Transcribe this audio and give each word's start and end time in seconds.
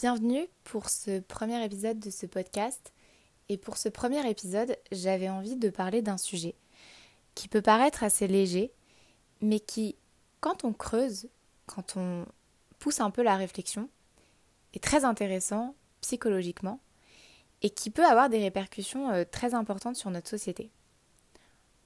Bienvenue 0.00 0.46
pour 0.62 0.90
ce 0.90 1.18
premier 1.18 1.64
épisode 1.64 1.98
de 1.98 2.10
ce 2.10 2.24
podcast. 2.24 2.92
Et 3.48 3.58
pour 3.58 3.76
ce 3.76 3.88
premier 3.88 4.30
épisode, 4.30 4.76
j'avais 4.92 5.28
envie 5.28 5.56
de 5.56 5.70
parler 5.70 6.02
d'un 6.02 6.18
sujet 6.18 6.54
qui 7.34 7.48
peut 7.48 7.62
paraître 7.62 8.04
assez 8.04 8.28
léger, 8.28 8.70
mais 9.40 9.58
qui, 9.58 9.96
quand 10.38 10.64
on 10.64 10.72
creuse, 10.72 11.28
quand 11.66 11.96
on 11.96 12.26
pousse 12.78 13.00
un 13.00 13.10
peu 13.10 13.24
la 13.24 13.34
réflexion, 13.34 13.88
est 14.72 14.80
très 14.80 15.04
intéressant 15.04 15.74
psychologiquement 16.00 16.78
et 17.62 17.70
qui 17.70 17.90
peut 17.90 18.06
avoir 18.06 18.28
des 18.28 18.38
répercussions 18.38 19.10
euh, 19.10 19.24
très 19.28 19.52
importantes 19.52 19.96
sur 19.96 20.10
notre 20.10 20.28
société. 20.28 20.70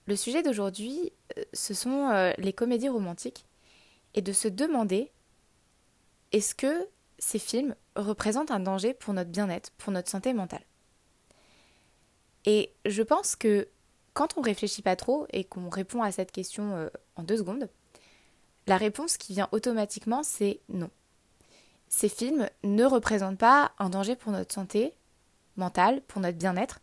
Le 0.04 0.16
sujet 0.16 0.42
d'aujourd'hui, 0.42 1.14
euh, 1.38 1.44
ce 1.54 1.72
sont 1.72 2.10
euh, 2.10 2.32
les 2.36 2.52
comédies 2.52 2.90
romantiques 2.90 3.46
et 4.12 4.20
de 4.20 4.34
se 4.34 4.48
demander 4.48 5.10
est-ce 6.32 6.54
que 6.54 6.86
ces 7.22 7.38
films 7.38 7.76
représentent 7.94 8.50
un 8.50 8.58
danger 8.58 8.94
pour 8.94 9.14
notre 9.14 9.30
bien-être, 9.30 9.70
pour 9.78 9.92
notre 9.92 10.10
santé 10.10 10.32
mentale. 10.32 10.64
Et 12.46 12.72
je 12.84 13.02
pense 13.02 13.36
que 13.36 13.68
quand 14.12 14.36
on 14.36 14.40
réfléchit 14.40 14.82
pas 14.82 14.96
trop 14.96 15.28
et 15.32 15.44
qu'on 15.44 15.68
répond 15.68 16.02
à 16.02 16.10
cette 16.10 16.32
question 16.32 16.74
euh, 16.74 16.88
en 17.14 17.22
deux 17.22 17.36
secondes, 17.36 17.70
la 18.66 18.76
réponse 18.76 19.18
qui 19.18 19.34
vient 19.34 19.48
automatiquement 19.52 20.24
c'est 20.24 20.60
non. 20.68 20.90
Ces 21.86 22.08
films 22.08 22.48
ne 22.64 22.84
représentent 22.84 23.38
pas 23.38 23.70
un 23.78 23.88
danger 23.88 24.16
pour 24.16 24.32
notre 24.32 24.52
santé 24.52 24.92
mentale, 25.56 26.02
pour 26.08 26.20
notre 26.20 26.38
bien-être, 26.38 26.80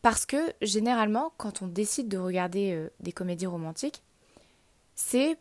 parce 0.00 0.26
que 0.26 0.52
généralement 0.62 1.32
quand 1.38 1.60
on 1.60 1.66
décide 1.66 2.06
de 2.06 2.18
regarder 2.18 2.72
euh, 2.72 2.88
des 3.00 3.12
comédies 3.12 3.46
romantiques, 3.46 4.04
c'est 4.94 5.36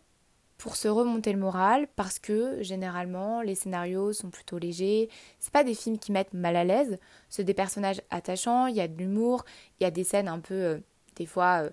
pour 0.61 0.75
se 0.75 0.87
remonter 0.87 1.33
le 1.33 1.39
moral 1.39 1.87
parce 1.95 2.19
que 2.19 2.61
généralement 2.61 3.41
les 3.41 3.55
scénarios 3.55 4.13
sont 4.13 4.29
plutôt 4.29 4.59
légers. 4.59 5.09
C'est 5.39 5.51
pas 5.51 5.63
des 5.63 5.73
films 5.73 5.97
qui 5.97 6.11
mettent 6.11 6.35
mal 6.35 6.55
à 6.55 6.63
l'aise, 6.63 6.99
c'est 7.29 7.43
des 7.43 7.55
personnages 7.55 7.99
attachants, 8.11 8.67
il 8.67 8.75
y 8.75 8.79
a 8.79 8.87
de 8.87 8.95
l'humour, 8.95 9.43
il 9.79 9.83
y 9.83 9.87
a 9.87 9.91
des 9.91 10.03
scènes 10.03 10.27
un 10.27 10.39
peu 10.39 10.53
euh, 10.53 10.77
des 11.15 11.25
fois 11.25 11.63
euh, 11.63 11.71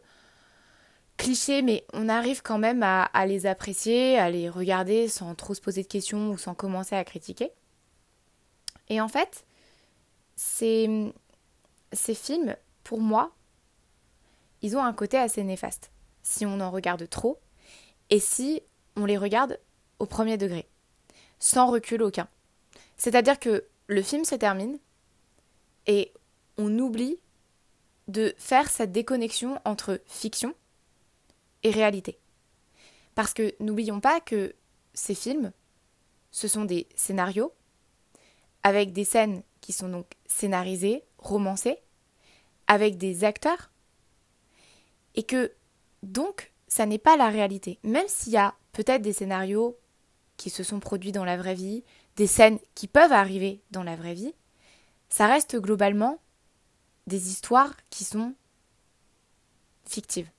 clichés 1.19 1.61
mais 1.61 1.85
on 1.93 2.09
arrive 2.09 2.41
quand 2.41 2.57
même 2.57 2.83
à, 2.83 3.03
à, 3.03 3.27
les 3.27 3.45
apprécier, 3.45 4.19
à 4.19 4.31
les 4.31 4.49
regarder 4.49 5.07
sans 5.07 5.35
trop 5.35 5.53
se 5.53 5.61
poser 5.61 5.83
de 5.83 5.89
questions 5.89 6.31
ou 6.31 6.39
sans 6.39 6.55
commencer 6.55 6.97
à 6.97 7.05
critiquer. 7.05 7.51
Et 8.89 9.03
en 9.03 9.09
fait, 9.09 9.45
ces, 10.35 11.13
ces 11.93 12.15
films, 12.15 12.57
pour 12.85 13.03
moi, 13.03 13.33
ils 14.63 14.79
ont 14.79 14.83
un 14.83 14.95
côté 14.95 15.19
assez 15.19 15.45
néfaste. 15.45 15.91
Si 16.23 16.47
on 16.47 16.59
en 16.61 16.71
regarde 16.71 17.07
trop, 17.11 17.39
et 18.11 18.21
si 18.21 18.63
on 18.99 19.07
les 19.07 19.17
regarde 19.17 19.59
au 19.99 20.07
premier 20.07 20.37
degré, 20.37 20.69
sans 21.39 21.71
recul 21.71 22.03
aucun. 22.03 22.29
C'est-à-dire 22.97 23.39
que 23.39 23.65
le 23.87 24.03
film 24.03 24.25
se 24.25 24.35
termine 24.35 24.79
et 25.87 26.13
on 26.59 26.77
oublie 26.79 27.19
de 28.09 28.35
faire 28.39 28.69
cette 28.69 28.93
déconnexion 28.93 29.61
entre 29.65 30.01
fiction 30.07 30.55
et 31.63 31.71
réalité. 31.71 32.19
Parce 33.15 33.33
que 33.33 33.55
n'oublions 33.61 34.01
pas 34.01 34.21
que 34.21 34.55
ces 34.95 35.15
films, 35.15 35.53
ce 36.31 36.49
sont 36.49 36.65
des 36.65 36.89
scénarios 36.97 37.53
avec 38.65 38.93
des 38.93 39.05
scènes 39.05 39.43
qui 39.61 39.73
sont 39.73 39.89
donc 39.89 40.07
scénarisées, 40.27 41.05
romancées, 41.19 41.79
avec 42.67 42.99
des 42.99 43.25
acteurs, 43.25 43.71
et 45.15 45.23
que 45.23 45.53
donc 46.03 46.53
ça 46.67 46.85
n'est 46.85 46.99
pas 46.99 47.17
la 47.17 47.29
réalité. 47.29 47.79
Même 47.83 48.09
s'il 48.09 48.33
y 48.33 48.37
a 48.37 48.55
peut-être 48.79 49.03
des 49.03 49.13
scénarios 49.13 49.77
qui 50.37 50.51
se 50.51 50.63
sont 50.63 50.79
produits 50.79 51.11
dans 51.11 51.25
la 51.25 51.37
vraie 51.37 51.57
vie, 51.57 51.83
des 52.15 52.29
scènes 52.29 52.61
qui 52.77 52.87
peuvent 52.87 53.11
arriver 53.11 53.61
dans 53.73 53.83
la 53.83 53.97
vraie 53.97 54.15
vie, 54.15 54.33
ça 55.09 55.27
reste 55.27 55.57
globalement 55.57 56.21
des 57.09 57.29
histoires 57.29 57.75
qui 57.91 58.05
sont 58.05 58.35
fictives. 59.85 60.31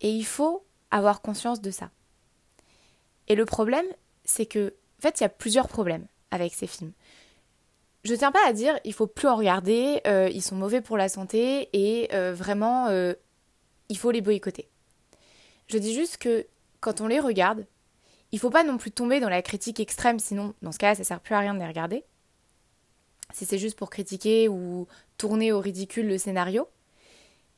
Et 0.00 0.10
il 0.10 0.24
faut 0.24 0.66
avoir 0.90 1.20
conscience 1.20 1.60
de 1.60 1.70
ça. 1.70 1.92
Et 3.28 3.36
le 3.36 3.44
problème, 3.44 3.86
c'est 4.24 4.46
que, 4.46 4.74
en 4.98 5.02
fait, 5.02 5.20
il 5.20 5.22
y 5.22 5.26
a 5.26 5.28
plusieurs 5.28 5.68
problèmes 5.68 6.08
avec 6.32 6.54
ces 6.54 6.66
films. 6.66 6.92
Je 8.02 8.14
ne 8.14 8.18
tiens 8.18 8.32
pas 8.32 8.44
à 8.48 8.52
dire 8.52 8.80
il 8.84 8.94
faut 8.94 9.06
plus 9.06 9.28
en 9.28 9.36
regarder, 9.36 10.00
euh, 10.08 10.28
ils 10.32 10.42
sont 10.42 10.56
mauvais 10.56 10.80
pour 10.80 10.96
la 10.96 11.08
santé 11.08 11.68
et 11.72 12.12
euh, 12.14 12.34
vraiment 12.34 12.88
euh, 12.88 13.14
il 13.88 13.96
faut 13.96 14.10
les 14.10 14.22
boycotter. 14.22 14.68
Je 15.68 15.78
dis 15.78 15.94
juste 15.94 16.16
que 16.16 16.46
quand 16.80 17.00
on 17.00 17.06
les 17.06 17.20
regarde, 17.20 17.66
il 18.32 18.38
faut 18.38 18.50
pas 18.50 18.64
non 18.64 18.78
plus 18.78 18.90
tomber 18.90 19.20
dans 19.20 19.28
la 19.28 19.42
critique 19.42 19.80
extrême, 19.80 20.18
sinon 20.18 20.54
dans 20.62 20.72
ce 20.72 20.78
cas 20.78 20.94
ça 20.94 21.04
sert 21.04 21.20
plus 21.20 21.34
à 21.34 21.40
rien 21.40 21.54
de 21.54 21.60
les 21.60 21.66
regarder. 21.66 22.04
Si 23.32 23.44
c'est 23.44 23.58
juste 23.58 23.78
pour 23.78 23.90
critiquer 23.90 24.48
ou 24.48 24.86
tourner 25.18 25.52
au 25.52 25.60
ridicule 25.60 26.06
le 26.06 26.18
scénario. 26.18 26.68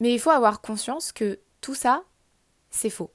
Mais 0.00 0.12
il 0.12 0.18
faut 0.18 0.30
avoir 0.30 0.60
conscience 0.60 1.12
que 1.12 1.38
tout 1.60 1.74
ça, 1.74 2.02
c'est 2.70 2.90
faux. 2.90 3.10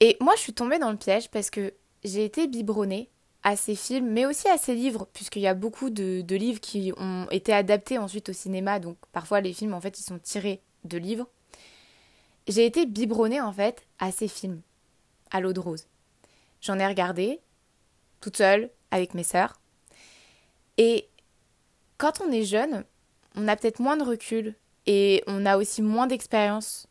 Et 0.00 0.16
moi, 0.20 0.34
je 0.36 0.42
suis 0.42 0.52
tombée 0.52 0.78
dans 0.78 0.90
le 0.90 0.96
piège 0.96 1.30
parce 1.30 1.50
que 1.50 1.72
j'ai 2.04 2.24
été 2.24 2.46
biberonnée 2.46 3.08
à 3.42 3.56
ces 3.56 3.76
films, 3.76 4.10
mais 4.10 4.26
aussi 4.26 4.48
à 4.48 4.58
ces 4.58 4.74
livres, 4.74 5.08
puisqu'il 5.12 5.42
y 5.42 5.46
a 5.46 5.54
beaucoup 5.54 5.90
de, 5.90 6.20
de, 6.22 6.36
livres 6.36 6.60
qui 6.60 6.92
ont 6.96 7.26
été 7.30 7.52
adaptés 7.52 7.96
ensuite 7.96 8.28
au 8.28 8.32
cinéma, 8.32 8.80
donc 8.80 8.96
parfois 9.12 9.40
les 9.40 9.52
films, 9.52 9.74
en 9.74 9.80
fait, 9.80 9.98
ils 9.98 10.02
sont 10.02 10.18
tirés 10.18 10.60
de 10.84 10.98
livres, 10.98 11.28
j'ai 12.48 12.66
été 12.66 12.86
biberonnée 12.86 13.40
en 13.40 13.52
fait 13.52 13.86
à 13.98 14.10
ces 14.10 14.28
films, 14.28 14.62
à 15.30 15.40
l'eau 15.40 15.52
de 15.52 15.60
rose. 15.60 15.86
J'en 16.60 16.78
ai 16.78 16.86
regardé, 16.86 17.40
toute 18.20 18.36
seule, 18.36 18.70
avec 18.90 19.14
mes 19.14 19.22
sœurs. 19.22 19.60
Et 20.78 21.08
quand 21.98 22.20
on 22.20 22.32
est 22.32 22.44
jeune, 22.44 22.84
on 23.36 23.46
a 23.48 23.56
peut-être 23.56 23.80
moins 23.80 23.96
de 23.96 24.02
recul 24.02 24.54
et 24.86 25.22
on 25.26 25.46
a 25.46 25.58
aussi 25.58 25.82
moins 25.82 26.06
d'expérience 26.06 26.86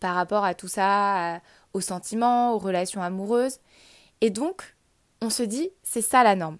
par 0.00 0.14
rapport 0.14 0.44
à 0.44 0.54
tout 0.54 0.68
ça, 0.68 1.40
aux 1.72 1.80
sentiments, 1.80 2.54
aux 2.54 2.58
relations 2.58 3.02
amoureuses. 3.02 3.58
Et 4.20 4.30
donc, 4.30 4.76
on 5.20 5.30
se 5.30 5.42
dit, 5.42 5.70
c'est 5.82 6.02
ça 6.02 6.22
la 6.22 6.36
norme. 6.36 6.58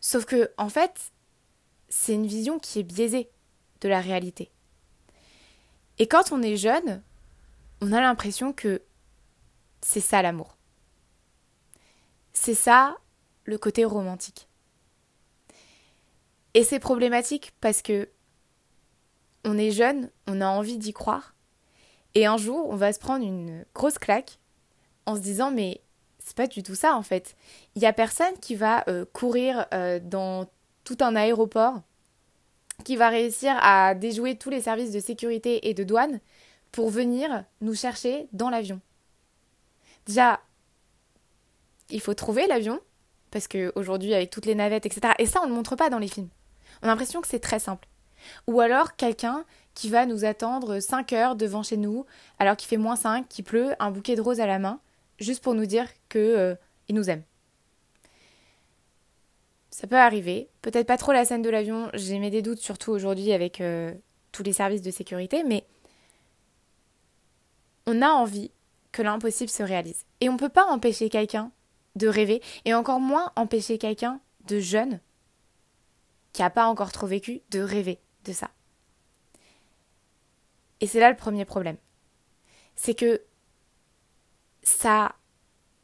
Sauf 0.00 0.24
que, 0.24 0.50
en 0.58 0.68
fait, 0.68 1.12
c'est 1.88 2.14
une 2.14 2.26
vision 2.26 2.58
qui 2.58 2.78
est 2.80 2.84
biaisée 2.84 3.30
de 3.80 3.88
la 3.88 4.00
réalité. 4.00 4.50
Et 5.98 6.06
quand 6.06 6.32
on 6.32 6.42
est 6.42 6.56
jeune, 6.56 7.02
on 7.80 7.92
a 7.92 8.00
l'impression 8.00 8.52
que 8.52 8.82
c'est 9.80 10.00
ça 10.00 10.22
l'amour. 10.22 10.56
C'est 12.32 12.54
ça 12.54 12.96
le 13.44 13.58
côté 13.58 13.84
romantique. 13.84 14.48
Et 16.54 16.64
c'est 16.64 16.78
problématique 16.78 17.52
parce 17.60 17.82
que 17.82 18.08
on 19.44 19.56
est 19.56 19.70
jeune, 19.70 20.10
on 20.26 20.40
a 20.40 20.46
envie 20.46 20.78
d'y 20.78 20.92
croire, 20.92 21.34
et 22.14 22.26
un 22.26 22.36
jour 22.36 22.68
on 22.68 22.76
va 22.76 22.92
se 22.92 22.98
prendre 22.98 23.24
une 23.24 23.64
grosse 23.74 23.98
claque 23.98 24.38
en 25.06 25.14
se 25.16 25.20
disant 25.20 25.50
mais 25.50 25.80
c'est 26.18 26.36
pas 26.36 26.46
du 26.46 26.62
tout 26.62 26.74
ça 26.74 26.96
en 26.96 27.02
fait. 27.02 27.36
Il 27.74 27.82
y 27.82 27.86
a 27.86 27.92
personne 27.92 28.38
qui 28.40 28.54
va 28.54 28.84
euh, 28.88 29.04
courir 29.12 29.66
euh, 29.72 30.00
dans 30.02 30.46
tout 30.84 30.98
un 31.00 31.16
aéroport 31.16 31.80
qui 32.84 32.96
va 32.96 33.08
réussir 33.08 33.56
à 33.60 33.94
déjouer 33.94 34.36
tous 34.36 34.50
les 34.50 34.60
services 34.60 34.92
de 34.92 35.00
sécurité 35.00 35.68
et 35.68 35.74
de 35.74 35.84
douane 35.84 36.20
pour 36.72 36.90
venir 36.90 37.44
nous 37.60 37.74
chercher 37.74 38.28
dans 38.32 38.50
l'avion. 38.50 38.80
Déjà, 40.06 40.40
il 41.90 42.00
faut 42.00 42.14
trouver 42.14 42.46
l'avion, 42.46 42.80
parce 43.30 43.48
qu'aujourd'hui, 43.48 44.14
avec 44.14 44.30
toutes 44.30 44.46
les 44.46 44.54
navettes, 44.54 44.86
etc., 44.86 45.14
et 45.18 45.26
ça, 45.26 45.40
on 45.42 45.48
ne 45.48 45.54
montre 45.54 45.76
pas 45.76 45.90
dans 45.90 45.98
les 45.98 46.08
films. 46.08 46.28
On 46.82 46.86
a 46.86 46.88
l'impression 46.88 47.20
que 47.20 47.28
c'est 47.28 47.40
très 47.40 47.58
simple. 47.58 47.88
Ou 48.46 48.60
alors 48.60 48.96
quelqu'un 48.96 49.44
qui 49.74 49.88
va 49.88 50.06
nous 50.06 50.24
attendre 50.24 50.80
5 50.80 51.12
heures 51.12 51.36
devant 51.36 51.62
chez 51.62 51.76
nous, 51.76 52.04
alors 52.38 52.56
qu'il 52.56 52.68
fait 52.68 52.76
moins 52.76 52.96
5, 52.96 53.28
qu'il 53.28 53.44
pleut, 53.44 53.74
un 53.78 53.90
bouquet 53.90 54.16
de 54.16 54.20
roses 54.20 54.40
à 54.40 54.46
la 54.46 54.58
main, 54.58 54.80
juste 55.18 55.42
pour 55.42 55.54
nous 55.54 55.66
dire 55.66 55.86
qu'il 56.08 56.20
euh, 56.20 56.54
nous 56.90 57.10
aime. 57.10 57.22
Ça 59.78 59.86
peut 59.86 59.96
arriver. 59.96 60.48
Peut-être 60.60 60.88
pas 60.88 60.96
trop 60.96 61.12
la 61.12 61.24
scène 61.24 61.40
de 61.40 61.50
l'avion. 61.50 61.88
J'ai 61.94 62.18
mis 62.18 62.30
des 62.30 62.42
doutes, 62.42 62.58
surtout 62.58 62.90
aujourd'hui 62.90 63.30
avec 63.30 63.60
euh, 63.60 63.94
tous 64.32 64.42
les 64.42 64.52
services 64.52 64.82
de 64.82 64.90
sécurité. 64.90 65.44
Mais 65.44 65.64
on 67.86 68.02
a 68.02 68.08
envie 68.08 68.50
que 68.90 69.02
l'impossible 69.02 69.48
se 69.48 69.62
réalise. 69.62 70.04
Et 70.20 70.28
on 70.28 70.32
ne 70.32 70.38
peut 70.38 70.48
pas 70.48 70.66
empêcher 70.66 71.08
quelqu'un 71.08 71.52
de 71.94 72.08
rêver. 72.08 72.42
Et 72.64 72.74
encore 72.74 72.98
moins 72.98 73.30
empêcher 73.36 73.78
quelqu'un 73.78 74.20
de 74.48 74.58
jeune, 74.58 74.98
qui 76.32 76.42
n'a 76.42 76.50
pas 76.50 76.66
encore 76.66 76.90
trop 76.90 77.06
vécu, 77.06 77.42
de 77.52 77.60
rêver 77.60 78.00
de 78.24 78.32
ça. 78.32 78.50
Et 80.80 80.88
c'est 80.88 80.98
là 80.98 81.08
le 81.08 81.16
premier 81.16 81.44
problème. 81.44 81.76
C'est 82.74 82.94
que 82.94 83.22
ça 84.64 85.14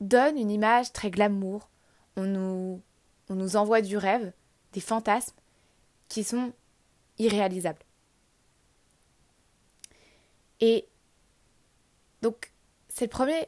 donne 0.01 0.37
une 0.37 0.51
image 0.51 0.93
très 0.93 1.13
glamour. 1.13 1.71
On 2.17 2.25
nous 2.25 2.83
on 3.29 3.35
nous 3.35 3.57
envoie 3.57 3.81
du 3.81 3.97
rêve, 3.97 4.33
des 4.73 4.81
fantasmes 4.81 5.37
qui 6.09 6.25
sont 6.25 6.53
irréalisables. 7.19 7.85
Et 10.61 10.87
donc, 12.23 12.53
c'est 12.89 13.07
le 13.07 13.11
premier 13.11 13.47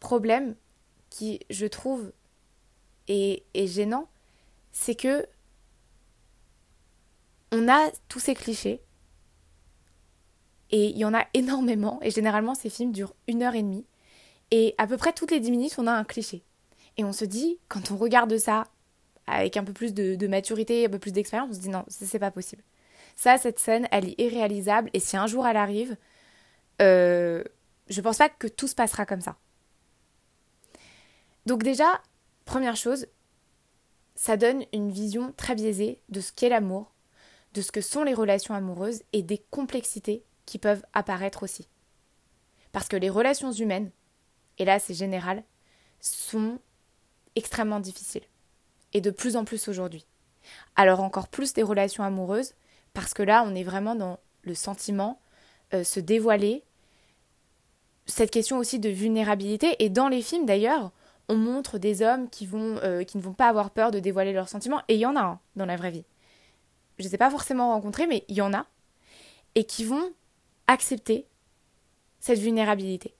problème 0.00 0.56
qui, 1.10 1.40
je 1.50 1.66
trouve, 1.66 2.12
est, 3.08 3.44
est 3.54 3.66
gênant, 3.66 4.08
c'est 4.72 4.94
que 4.94 5.26
on 7.52 7.68
a 7.68 7.90
tous 8.08 8.18
ces 8.18 8.34
clichés. 8.34 8.80
Et 10.70 10.86
il 10.86 10.98
y 10.98 11.04
en 11.04 11.14
a 11.14 11.24
énormément. 11.34 12.00
Et 12.02 12.10
généralement, 12.10 12.54
ces 12.54 12.70
films 12.70 12.92
durent 12.92 13.14
une 13.28 13.42
heure 13.42 13.54
et 13.54 13.62
demie. 13.62 13.86
Et 14.50 14.74
à 14.78 14.86
peu 14.86 14.96
près 14.96 15.12
toutes 15.12 15.30
les 15.30 15.40
dix 15.40 15.50
minutes, 15.50 15.76
on 15.78 15.86
a 15.86 15.92
un 15.92 16.04
cliché. 16.04 16.42
Et 16.96 17.04
on 17.04 17.12
se 17.12 17.24
dit, 17.24 17.58
quand 17.68 17.90
on 17.90 17.96
regarde 17.96 18.36
ça 18.38 18.64
avec 19.26 19.56
un 19.56 19.64
peu 19.64 19.72
plus 19.72 19.94
de, 19.94 20.26
maturité, 20.26 20.86
un 20.86 20.90
peu 20.90 20.98
plus 20.98 21.12
d'expérience, 21.12 21.48
on 21.50 21.54
se 21.54 21.60
dit 21.60 21.68
non, 21.68 21.84
c'est 21.88 22.18
pas 22.18 22.30
possible. 22.30 22.62
Ça, 23.16 23.38
cette 23.38 23.58
scène, 23.58 23.86
elle 23.90 24.08
est 24.08 24.20
irréalisable. 24.20 24.90
Et 24.92 25.00
si 25.00 25.16
un 25.16 25.26
jour 25.26 25.46
elle 25.46 25.56
arrive, 25.56 25.96
euh, 26.82 27.44
je 27.88 28.00
pense 28.00 28.18
pas 28.18 28.28
que 28.28 28.48
tout 28.48 28.66
se 28.66 28.74
passera 28.74 29.06
comme 29.06 29.20
ça. 29.20 29.36
Donc 31.46 31.62
déjà, 31.62 32.02
première 32.44 32.76
chose, 32.76 33.06
ça 34.14 34.36
donne 34.36 34.64
une 34.72 34.90
vision 34.90 35.32
très 35.36 35.54
biaisée 35.54 36.00
de 36.08 36.20
ce 36.20 36.32
qu'est 36.32 36.48
l'amour, 36.48 36.92
de 37.52 37.60
ce 37.60 37.72
que 37.72 37.80
sont 37.80 38.02
les 38.02 38.14
relations 38.14 38.54
amoureuses 38.54 39.02
et 39.12 39.22
des 39.22 39.38
complexités 39.50 40.24
qui 40.46 40.58
peuvent 40.58 40.84
apparaître 40.92 41.42
aussi. 41.42 41.68
Parce 42.72 42.88
que 42.88 42.96
les 42.96 43.10
relations 43.10 43.52
humaines, 43.52 43.90
et 44.58 44.64
là 44.64 44.78
c'est 44.78 44.94
général, 44.94 45.44
sont 46.00 46.58
extrêmement 47.36 47.80
difficiles. 47.80 48.24
Et 48.94 49.00
de 49.00 49.10
plus 49.10 49.36
en 49.36 49.44
plus 49.44 49.68
aujourd'hui. 49.68 50.06
Alors 50.76 51.00
encore 51.00 51.28
plus 51.28 51.52
des 51.52 51.62
relations 51.62 52.04
amoureuses, 52.04 52.54
parce 52.92 53.14
que 53.14 53.22
là 53.22 53.44
on 53.46 53.54
est 53.54 53.64
vraiment 53.64 53.94
dans 53.94 54.18
le 54.42 54.54
sentiment, 54.54 55.20
euh, 55.72 55.84
se 55.84 56.00
dévoiler, 56.00 56.62
cette 58.06 58.30
question 58.30 58.58
aussi 58.58 58.78
de 58.78 58.88
vulnérabilité, 58.90 59.76
et 59.78 59.88
dans 59.88 60.08
les 60.08 60.22
films 60.22 60.46
d'ailleurs, 60.46 60.92
on 61.28 61.36
montre 61.36 61.78
des 61.78 62.02
hommes 62.02 62.28
qui, 62.28 62.48
euh, 62.52 63.02
qui 63.04 63.16
ne 63.16 63.22
vont 63.22 63.32
pas 63.32 63.48
avoir 63.48 63.70
peur 63.70 63.90
de 63.90 63.98
dévoiler 63.98 64.32
leurs 64.32 64.48
sentiments, 64.48 64.82
et 64.88 64.94
il 64.94 65.00
y 65.00 65.06
en 65.06 65.16
a 65.16 65.22
un 65.22 65.40
dans 65.56 65.66
la 65.66 65.76
vraie 65.76 65.90
vie. 65.90 66.04
Je 66.98 67.02
ne 67.02 67.08
les 67.08 67.14
ai 67.14 67.18
pas 67.18 67.30
forcément 67.30 67.72
rencontrés, 67.72 68.06
mais 68.06 68.24
il 68.28 68.36
y 68.36 68.42
en 68.42 68.52
a, 68.52 68.66
et 69.54 69.64
qui 69.64 69.84
vont 69.84 70.12
accepter 70.66 71.26
cette 72.20 72.38
vulnérabilité. 72.38 73.14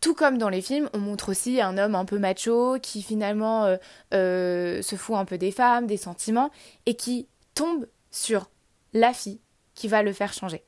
Tout 0.00 0.14
comme 0.14 0.38
dans 0.38 0.48
les 0.48 0.62
films, 0.62 0.88
on 0.92 0.98
montre 0.98 1.30
aussi 1.30 1.60
un 1.60 1.76
homme 1.76 1.94
un 1.94 2.04
peu 2.04 2.18
macho 2.18 2.78
qui 2.80 3.02
finalement 3.02 3.64
euh, 3.64 3.76
euh, 4.14 4.80
se 4.82 4.96
fout 4.96 5.16
un 5.16 5.24
peu 5.24 5.38
des 5.38 5.50
femmes, 5.50 5.86
des 5.86 5.96
sentiments, 5.96 6.50
et 6.86 6.94
qui 6.94 7.28
tombe 7.54 7.86
sur 8.10 8.50
la 8.92 9.12
fille 9.12 9.40
qui 9.74 9.88
va 9.88 10.02
le 10.02 10.12
faire 10.12 10.32
changer. 10.32 10.62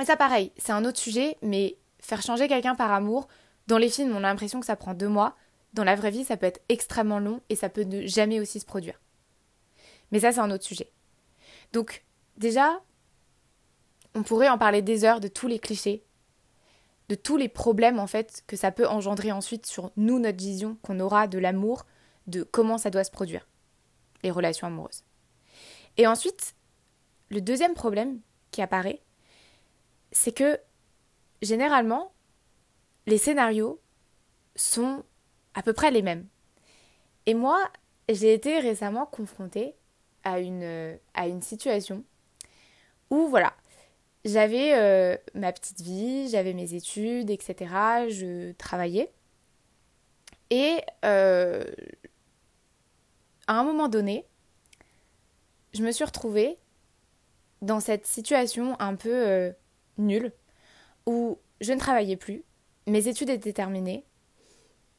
Et 0.00 0.04
ça 0.04 0.16
pareil, 0.16 0.52
c'est 0.56 0.72
un 0.72 0.84
autre 0.84 0.98
sujet, 0.98 1.36
mais 1.42 1.76
faire 2.00 2.22
changer 2.22 2.48
quelqu'un 2.48 2.74
par 2.74 2.92
amour, 2.92 3.28
dans 3.66 3.78
les 3.78 3.90
films 3.90 4.14
on 4.14 4.18
a 4.18 4.28
l'impression 4.28 4.60
que 4.60 4.66
ça 4.66 4.76
prend 4.76 4.94
deux 4.94 5.08
mois, 5.08 5.36
dans 5.74 5.84
la 5.84 5.94
vraie 5.94 6.10
vie 6.10 6.24
ça 6.24 6.36
peut 6.36 6.46
être 6.46 6.62
extrêmement 6.68 7.18
long 7.18 7.42
et 7.50 7.56
ça 7.56 7.68
peut 7.68 7.82
ne 7.82 8.06
jamais 8.06 8.40
aussi 8.40 8.60
se 8.60 8.66
produire. 8.66 9.00
Mais 10.12 10.20
ça 10.20 10.32
c'est 10.32 10.40
un 10.40 10.50
autre 10.50 10.64
sujet. 10.64 10.90
Donc 11.72 12.04
déjà, 12.38 12.80
on 14.14 14.22
pourrait 14.22 14.48
en 14.48 14.58
parler 14.58 14.80
des 14.80 15.04
heures 15.04 15.20
de 15.20 15.28
tous 15.28 15.48
les 15.48 15.58
clichés, 15.58 16.04
de 17.08 17.14
tous 17.14 17.36
les 17.36 17.48
problèmes 17.48 17.98
en 17.98 18.06
fait 18.06 18.42
que 18.46 18.56
ça 18.56 18.70
peut 18.70 18.86
engendrer 18.86 19.32
ensuite 19.32 19.66
sur 19.66 19.90
nous, 19.96 20.18
notre 20.18 20.38
vision 20.38 20.76
qu'on 20.82 21.00
aura 21.00 21.26
de 21.26 21.38
l'amour, 21.38 21.86
de 22.26 22.42
comment 22.42 22.78
ça 22.78 22.90
doit 22.90 23.04
se 23.04 23.10
produire, 23.10 23.48
les 24.22 24.30
relations 24.30 24.66
amoureuses. 24.66 25.04
Et 25.96 26.06
ensuite, 26.06 26.54
le 27.30 27.40
deuxième 27.40 27.74
problème 27.74 28.20
qui 28.50 28.62
apparaît, 28.62 29.02
c'est 30.12 30.32
que 30.32 30.58
généralement, 31.42 32.12
les 33.06 33.18
scénarios 33.18 33.80
sont 34.56 35.02
à 35.54 35.62
peu 35.62 35.72
près 35.72 35.90
les 35.90 36.02
mêmes. 36.02 36.26
Et 37.26 37.34
moi, 37.34 37.58
j'ai 38.08 38.32
été 38.32 38.58
récemment 38.60 39.06
confrontée 39.06 39.74
à 40.24 40.40
une, 40.40 40.98
à 41.14 41.26
une 41.26 41.42
situation 41.42 42.04
où, 43.10 43.28
voilà, 43.28 43.54
j'avais 44.24 44.74
euh, 44.74 45.16
ma 45.34 45.52
petite 45.52 45.80
vie, 45.80 46.28
j'avais 46.28 46.54
mes 46.54 46.74
études, 46.74 47.30
etc. 47.30 48.08
Je 48.08 48.52
travaillais. 48.52 49.10
Et 50.50 50.78
euh, 51.04 51.64
à 53.46 53.58
un 53.58 53.64
moment 53.64 53.88
donné, 53.88 54.24
je 55.74 55.82
me 55.82 55.92
suis 55.92 56.04
retrouvée 56.04 56.58
dans 57.62 57.80
cette 57.80 58.06
situation 58.06 58.78
un 58.80 58.94
peu 58.94 59.12
euh, 59.12 59.52
nulle 59.98 60.32
où 61.06 61.38
je 61.60 61.72
ne 61.72 61.78
travaillais 61.78 62.16
plus, 62.16 62.44
mes 62.86 63.08
études 63.08 63.30
étaient 63.30 63.52
terminées, 63.52 64.04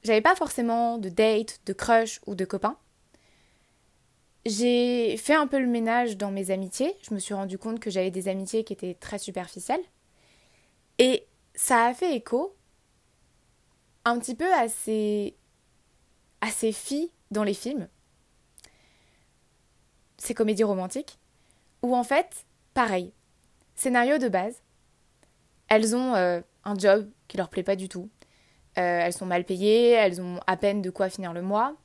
j'avais 0.04 0.22
pas 0.22 0.36
forcément 0.36 0.98
de 0.98 1.10
date, 1.10 1.60
de 1.66 1.74
crush 1.74 2.22
ou 2.26 2.36
de 2.36 2.46
copain. 2.46 2.78
J'ai 4.50 5.16
fait 5.18 5.36
un 5.36 5.46
peu 5.46 5.60
le 5.60 5.68
ménage 5.68 6.18
dans 6.18 6.32
mes 6.32 6.50
amitiés. 6.50 6.98
Je 7.08 7.14
me 7.14 7.20
suis 7.20 7.36
rendu 7.36 7.60
compte 7.60 7.80
que 7.80 7.92
j'avais 7.92 8.10
des 8.10 8.28
amitiés 8.28 8.64
qui 8.64 8.74
étaient 8.74 8.96
très 8.96 9.20
superficielles. 9.20 9.84
Et 10.98 11.28
ça 11.54 11.86
a 11.86 11.94
fait 11.94 12.16
écho 12.16 12.56
un 14.06 14.18
petit 14.18 14.34
peu 14.34 14.52
à 14.52 14.68
ces, 14.68 15.36
à 16.42 16.48
ces 16.48 16.72
filles 16.72 17.12
dans 17.30 17.44
les 17.44 17.54
films, 17.54 17.88
ces 20.18 20.34
comédies 20.34 20.64
romantiques, 20.64 21.20
où 21.84 21.96
en 21.96 22.04
fait, 22.04 22.48
pareil, 22.74 23.14
scénario 23.76 24.18
de 24.18 24.30
base, 24.30 24.64
elles 25.68 25.96
ont 25.96 26.16
euh, 26.16 26.42
un 26.64 26.76
job 26.76 27.08
qui 27.28 27.38
leur 27.38 27.50
plaît 27.50 27.62
pas 27.62 27.76
du 27.76 27.88
tout, 27.88 28.10
euh, 28.80 29.02
elles 29.04 29.14
sont 29.14 29.28
mal 29.28 29.44
payées, 29.46 29.92
elles 29.92 30.20
ont 30.22 30.40
à 30.48 30.58
peine 30.58 30.82
de 30.82 30.90
quoi 30.90 31.10
finir 31.10 31.34
le 31.34 31.44
mois, 31.44 31.76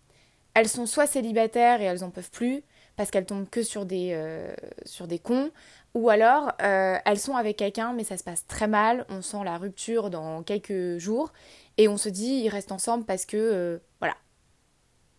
elles 0.55 0.69
sont 0.69 0.87
soit 0.87 1.07
célibataires 1.07 1.81
et 1.81 1.85
elles 1.85 2.05
en 2.05 2.11
peuvent 2.11 2.31
plus 2.31 2.63
parce 2.97 3.11
qu'elles 3.11 3.27
tombent 3.27 3.49
que 3.49 3.63
sur 3.63 3.87
des, 3.87 4.11
euh, 4.13 4.55
sur 4.85 5.09
des 5.09 5.19
cons, 5.19 5.51
ou 5.95 6.11
alors 6.11 6.53
euh, 6.63 6.97
elles 7.05 7.19
sont 7.19 7.37
avec 7.37 7.57
quelqu'un 7.57 7.93
mais 7.93 8.05
ça 8.05 8.17
se 8.17 8.25
passe 8.25 8.47
très 8.47 8.69
mal, 8.69 9.05
on 9.09 9.21
sent 9.21 9.45
la 9.45 9.59
rupture 9.59 10.11
dans 10.11 10.43
quelques 10.43 10.99
jours 10.99 11.33
et 11.77 11.89
on 11.89 11.97
se 11.97 12.09
dit 12.09 12.43
ils 12.45 12.49
restent 12.49 12.73
ensemble 12.73 13.05
parce 13.05 13.27
que 13.27 13.37
euh, 13.37 13.79
voilà, 14.01 14.17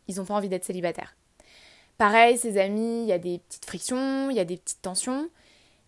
ils 0.07 0.15
n'ont 0.15 0.25
pas 0.25 0.35
envie 0.35 0.49
d'être 0.49 0.65
célibataires. 0.65 1.15
Pareil, 1.97 2.37
ses 2.37 2.57
amis, 2.57 3.03
il 3.03 3.07
y 3.07 3.13
a 3.13 3.19
des 3.19 3.39
petites 3.39 3.65
frictions, 3.65 4.29
il 4.29 4.35
y 4.35 4.39
a 4.39 4.45
des 4.45 4.57
petites 4.57 4.81
tensions 4.81 5.29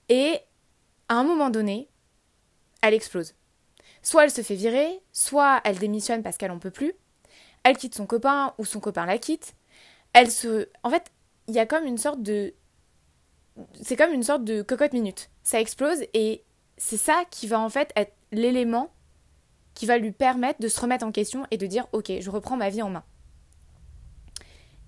et 0.09 0.39
à 1.09 1.15
un 1.15 1.23
moment 1.23 1.49
donné, 1.49 1.89
elle 2.81 2.93
explose. 2.93 3.33
Soit 4.03 4.25
elle 4.25 4.31
se 4.31 4.41
fait 4.41 4.55
virer, 4.55 5.01
soit 5.11 5.61
elle 5.63 5.77
démissionne 5.77 6.23
parce 6.23 6.37
qu'elle 6.37 6.51
en 6.51 6.59
peut 6.59 6.71
plus, 6.71 6.93
elle 7.67 7.77
quitte 7.77 7.95
son 7.95 8.05
copain 8.05 8.53
ou 8.57 8.65
son 8.65 8.79
copain 8.79 9.05
la 9.05 9.17
quitte. 9.17 9.55
Elle 10.13 10.31
se. 10.31 10.69
En 10.83 10.89
fait, 10.89 11.11
il 11.47 11.53
y 11.53 11.59
a 11.59 11.65
comme 11.65 11.85
une 11.85 11.97
sorte 11.97 12.21
de. 12.23 12.53
C'est 13.81 13.97
comme 13.97 14.13
une 14.13 14.23
sorte 14.23 14.45
de 14.45 14.61
cocotte 14.61 14.93
minute. 14.93 15.29
Ça 15.43 15.59
explose 15.59 16.03
et 16.13 16.43
c'est 16.77 16.97
ça 16.97 17.23
qui 17.29 17.47
va 17.47 17.59
en 17.59 17.69
fait 17.69 17.91
être 17.95 18.13
l'élément 18.31 18.91
qui 19.73 19.85
va 19.85 19.97
lui 19.97 20.11
permettre 20.11 20.61
de 20.61 20.67
se 20.67 20.79
remettre 20.79 21.05
en 21.05 21.11
question 21.11 21.45
et 21.51 21.57
de 21.57 21.67
dire 21.67 21.87
ok, 21.91 22.11
je 22.19 22.29
reprends 22.29 22.55
ma 22.55 22.69
vie 22.69 22.81
en 22.81 22.89
main. 22.89 23.03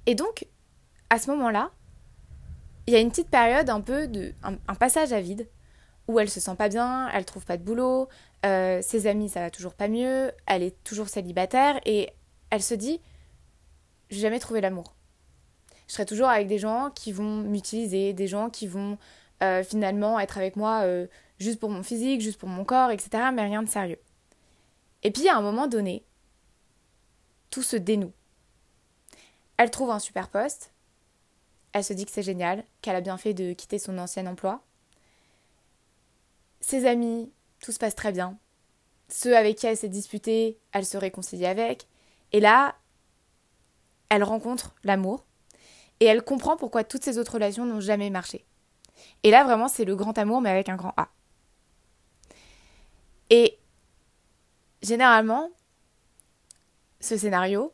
Et 0.05 0.15
donc, 0.15 0.47
à 1.09 1.19
ce 1.19 1.29
moment-là, 1.31 1.71
il 2.87 2.93
y 2.93 2.95
a 2.95 2.99
une 2.99 3.09
petite 3.09 3.29
période 3.29 3.69
un 3.69 3.81
peu 3.81 4.07
de. 4.07 4.33
un, 4.43 4.75
passage 4.75 5.11
à 5.11 5.19
vide 5.19 5.49
où 6.07 6.19
elle 6.19 6.29
se 6.29 6.39
sent 6.39 6.55
pas 6.55 6.69
bien, 6.69 7.09
elle 7.09 7.25
trouve 7.25 7.45
pas 7.45 7.57
de 7.57 7.63
boulot, 7.63 8.07
euh, 8.45 8.81
ses 8.81 9.05
amis 9.05 9.29
ça 9.29 9.41
va 9.41 9.51
toujours 9.51 9.73
pas 9.73 9.87
mieux, 9.87 10.31
elle 10.47 10.63
est 10.63 10.83
toujours 10.83 11.09
célibataire 11.09 11.79
et 11.85 12.09
elle 12.49 12.63
se 12.63 12.73
dit 12.73 12.99
j'ai 14.09 14.21
jamais 14.21 14.39
trouvé 14.39 14.61
l'amour. 14.61 14.95
Je 15.87 15.93
serai 15.93 16.05
toujours 16.05 16.29
avec 16.29 16.47
des 16.47 16.59
gens 16.59 16.91
qui 16.91 17.11
vont 17.11 17.37
m'utiliser, 17.37 18.13
des 18.13 18.27
gens 18.27 18.49
qui 18.49 18.67
vont 18.67 18.97
euh, 19.41 19.63
finalement 19.63 20.19
être 20.19 20.37
avec 20.37 20.55
moi 20.55 20.81
euh, 20.83 21.07
juste 21.39 21.59
pour 21.59 21.69
mon 21.69 21.83
physique, 21.83 22.21
juste 22.21 22.39
pour 22.39 22.49
mon 22.49 22.63
corps, 22.63 22.91
etc. 22.91 23.09
Mais 23.33 23.43
rien 23.43 23.63
de 23.63 23.69
sérieux. 23.69 23.99
Et 25.03 25.11
puis 25.11 25.27
à 25.29 25.37
un 25.37 25.41
moment 25.41 25.67
donné, 25.67 26.03
tout 27.49 27.63
se 27.63 27.75
dénoue. 27.75 28.13
Elle 29.57 29.71
trouve 29.71 29.91
un 29.91 29.99
super 29.99 30.29
poste. 30.29 30.73
Elle 31.73 31.83
se 31.83 31.93
dit 31.93 32.05
que 32.05 32.11
c'est 32.11 32.23
génial, 32.23 32.63
qu'elle 32.81 32.95
a 32.95 33.01
bien 33.01 33.17
fait 33.17 33.33
de 33.33 33.53
quitter 33.53 33.77
son 33.77 33.97
ancien 33.97 34.25
emploi. 34.25 34.63
Ses 36.61 36.85
amis, 36.85 37.31
tout 37.61 37.71
se 37.71 37.79
passe 37.79 37.95
très 37.95 38.11
bien. 38.11 38.37
Ceux 39.07 39.35
avec 39.35 39.57
qui 39.57 39.67
elle 39.67 39.77
s'est 39.77 39.89
disputée, 39.89 40.57
elle 40.71 40.85
se 40.85 40.97
réconcilie 40.97 41.45
avec. 41.45 41.87
Et 42.31 42.39
là, 42.39 42.75
elle 44.09 44.23
rencontre 44.23 44.75
l'amour 44.83 45.25
et 45.99 46.05
elle 46.05 46.23
comprend 46.23 46.57
pourquoi 46.57 46.83
toutes 46.83 47.03
ces 47.03 47.17
autres 47.17 47.33
relations 47.33 47.65
n'ont 47.65 47.79
jamais 47.79 48.09
marché. 48.09 48.45
Et 49.23 49.31
là, 49.31 49.43
vraiment, 49.43 49.67
c'est 49.67 49.85
le 49.85 49.95
grand 49.95 50.17
amour, 50.17 50.41
mais 50.41 50.49
avec 50.49 50.69
un 50.69 50.75
grand 50.75 50.93
A. 50.97 51.09
Et 53.29 53.59
généralement, 54.81 55.49
ce 56.99 57.17
scénario, 57.17 57.73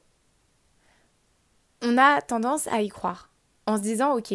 on 1.81 1.97
a 1.97 2.21
tendance 2.21 2.67
à 2.67 2.81
y 2.81 2.89
croire, 2.89 3.31
en 3.65 3.77
se 3.77 3.81
disant, 3.81 4.15
ok, 4.17 4.33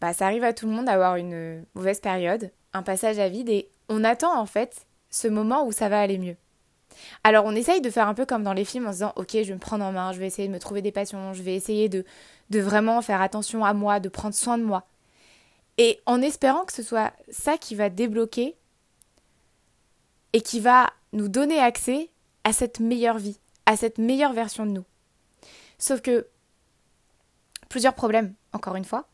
bah, 0.00 0.12
ça 0.12 0.26
arrive 0.26 0.44
à 0.44 0.52
tout 0.52 0.66
le 0.66 0.72
monde 0.72 0.86
d'avoir 0.86 1.16
une 1.16 1.64
mauvaise 1.74 2.00
période, 2.00 2.52
un 2.72 2.82
passage 2.82 3.18
à 3.18 3.28
vide, 3.28 3.48
et 3.48 3.70
on 3.88 4.04
attend 4.04 4.38
en 4.38 4.46
fait 4.46 4.86
ce 5.10 5.28
moment 5.28 5.66
où 5.66 5.72
ça 5.72 5.88
va 5.88 6.00
aller 6.00 6.18
mieux. 6.18 6.36
Alors 7.24 7.44
on 7.44 7.54
essaye 7.54 7.80
de 7.80 7.90
faire 7.90 8.08
un 8.08 8.14
peu 8.14 8.26
comme 8.26 8.42
dans 8.42 8.52
les 8.52 8.64
films 8.64 8.86
en 8.86 8.90
se 8.90 8.96
disant 8.96 9.12
ok 9.16 9.30
je 9.32 9.48
vais 9.48 9.54
me 9.54 9.58
prendre 9.58 9.84
en 9.84 9.92
main, 9.92 10.12
je 10.12 10.18
vais 10.18 10.26
essayer 10.26 10.48
de 10.48 10.52
me 10.52 10.58
trouver 10.58 10.82
des 10.82 10.92
passions, 10.92 11.32
je 11.32 11.42
vais 11.42 11.54
essayer 11.54 11.88
de, 11.88 12.04
de 12.50 12.60
vraiment 12.60 13.00
faire 13.02 13.20
attention 13.20 13.64
à 13.64 13.74
moi, 13.74 14.00
de 14.00 14.08
prendre 14.08 14.34
soin 14.34 14.58
de 14.58 14.64
moi. 14.64 14.86
Et 15.78 16.00
en 16.06 16.20
espérant 16.22 16.64
que 16.64 16.72
ce 16.72 16.82
soit 16.82 17.12
ça 17.30 17.56
qui 17.56 17.74
va 17.74 17.88
débloquer 17.88 18.56
et 20.32 20.40
qui 20.40 20.60
va 20.60 20.92
nous 21.12 21.28
donner 21.28 21.58
accès 21.58 22.10
à 22.44 22.52
cette 22.52 22.80
meilleure 22.80 23.18
vie, 23.18 23.38
à 23.66 23.76
cette 23.76 23.98
meilleure 23.98 24.32
version 24.32 24.66
de 24.66 24.72
nous. 24.72 24.84
Sauf 25.78 26.00
que 26.00 26.26
plusieurs 27.68 27.94
problèmes, 27.94 28.34
encore 28.52 28.76
une 28.76 28.84
fois, 28.84 29.06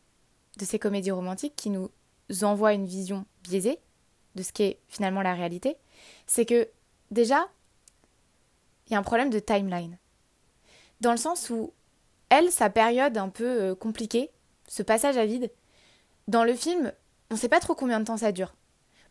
de 0.57 0.65
ces 0.65 0.79
comédies 0.79 1.11
romantiques 1.11 1.55
qui 1.55 1.69
nous 1.69 1.89
envoient 2.41 2.73
une 2.73 2.85
vision 2.85 3.25
biaisée 3.43 3.79
de 4.35 4.43
ce 4.43 4.51
qu'est 4.51 4.79
finalement 4.87 5.21
la 5.21 5.33
réalité, 5.33 5.77
c'est 6.27 6.45
que 6.45 6.67
déjà, 7.11 7.47
il 8.87 8.93
y 8.93 8.95
a 8.95 8.99
un 8.99 9.03
problème 9.03 9.29
de 9.29 9.39
timeline. 9.39 9.97
Dans 11.01 11.11
le 11.11 11.17
sens 11.17 11.49
où 11.49 11.73
elle, 12.29 12.51
sa 12.51 12.69
période 12.69 13.17
un 13.17 13.29
peu 13.29 13.61
euh, 13.61 13.75
compliquée, 13.75 14.31
ce 14.67 14.83
passage 14.83 15.17
à 15.17 15.25
vide, 15.25 15.51
dans 16.27 16.43
le 16.43 16.53
film, 16.55 16.91
on 17.29 17.35
ne 17.35 17.39
sait 17.39 17.49
pas 17.49 17.59
trop 17.59 17.75
combien 17.75 17.99
de 17.99 18.05
temps 18.05 18.17
ça 18.17 18.31
dure. 18.31 18.55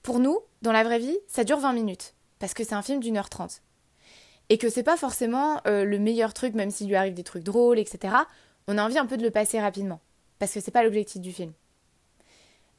Pour 0.02 0.19
nous, 0.19 0.38
dans 0.62 0.73
la 0.73 0.85
vraie 0.85 0.99
vie, 0.99 1.16
ça 1.28 1.45
dure 1.45 1.59
20 1.59 1.73
minutes, 1.73 2.14
parce 2.38 2.54
que 2.54 2.64
c'est 2.64 2.75
un 2.75 2.83
film 2.83 3.00
d'une 3.00 3.16
heure 3.16 3.31
trente. 3.31 3.62
Et 4.49 4.59
que 4.59 4.69
c'est 4.69 4.83
pas 4.83 4.97
forcément 4.97 5.61
euh, 5.66 5.85
le 5.85 5.99
meilleur 5.99 6.35
truc, 6.35 6.54
même 6.54 6.71
s'il 6.71 6.88
lui 6.88 6.97
arrive 6.97 7.14
des 7.14 7.25
trucs 7.25 7.45
drôles, 7.45 7.78
etc. 7.78 8.14
On 8.66 8.76
a 8.78 8.85
envie 8.85 8.99
un 8.99 9.07
peu 9.07 9.16
de 9.16 9.23
le 9.23 9.31
passer 9.31 9.61
rapidement, 9.61 10.00
parce 10.38 10.52
que 10.52 10.61
c'est 10.61 10.71
pas 10.71 10.83
l'objectif 10.83 11.21
du 11.21 11.33
film. 11.33 11.52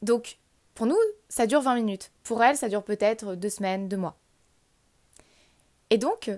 Donc, 0.01 0.37
pour 0.75 0.85
nous, 0.85 0.97
ça 1.29 1.47
dure 1.47 1.61
20 1.61 1.75
minutes. 1.75 2.11
Pour 2.23 2.43
elle, 2.43 2.57
ça 2.57 2.69
dure 2.69 2.83
peut-être 2.83 3.35
deux 3.35 3.49
semaines, 3.49 3.87
deux 3.87 3.97
mois. 3.97 4.17
Et 5.89 5.97
donc, 5.97 6.29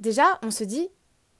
déjà, 0.00 0.38
on 0.42 0.50
se 0.50 0.64
dit, 0.64 0.88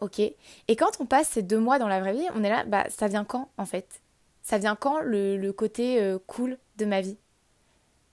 ok. 0.00 0.20
Et 0.20 0.76
quand 0.76 1.00
on 1.00 1.06
passe 1.06 1.28
ces 1.28 1.42
deux 1.42 1.58
mois 1.58 1.78
dans 1.78 1.88
la 1.88 2.00
vraie 2.00 2.12
vie, 2.12 2.26
on 2.34 2.44
est 2.44 2.48
là, 2.48 2.64
bah, 2.64 2.84
ça 2.90 3.08
vient 3.08 3.24
quand, 3.24 3.50
en 3.58 3.66
fait? 3.66 4.02
Ça 4.42 4.58
vient 4.58 4.76
quand 4.76 5.00
le, 5.00 5.50
côté 5.52 6.02
euh, 6.02 6.18
cool 6.26 6.58
de 6.76 6.84
ma 6.84 7.00
vie? 7.00 7.16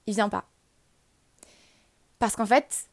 Il 0.08 0.14
vient 0.14 0.30
pas. 0.30 0.46
Parce 2.20 2.36
qu'en 2.36 2.46
fait, 2.46 2.88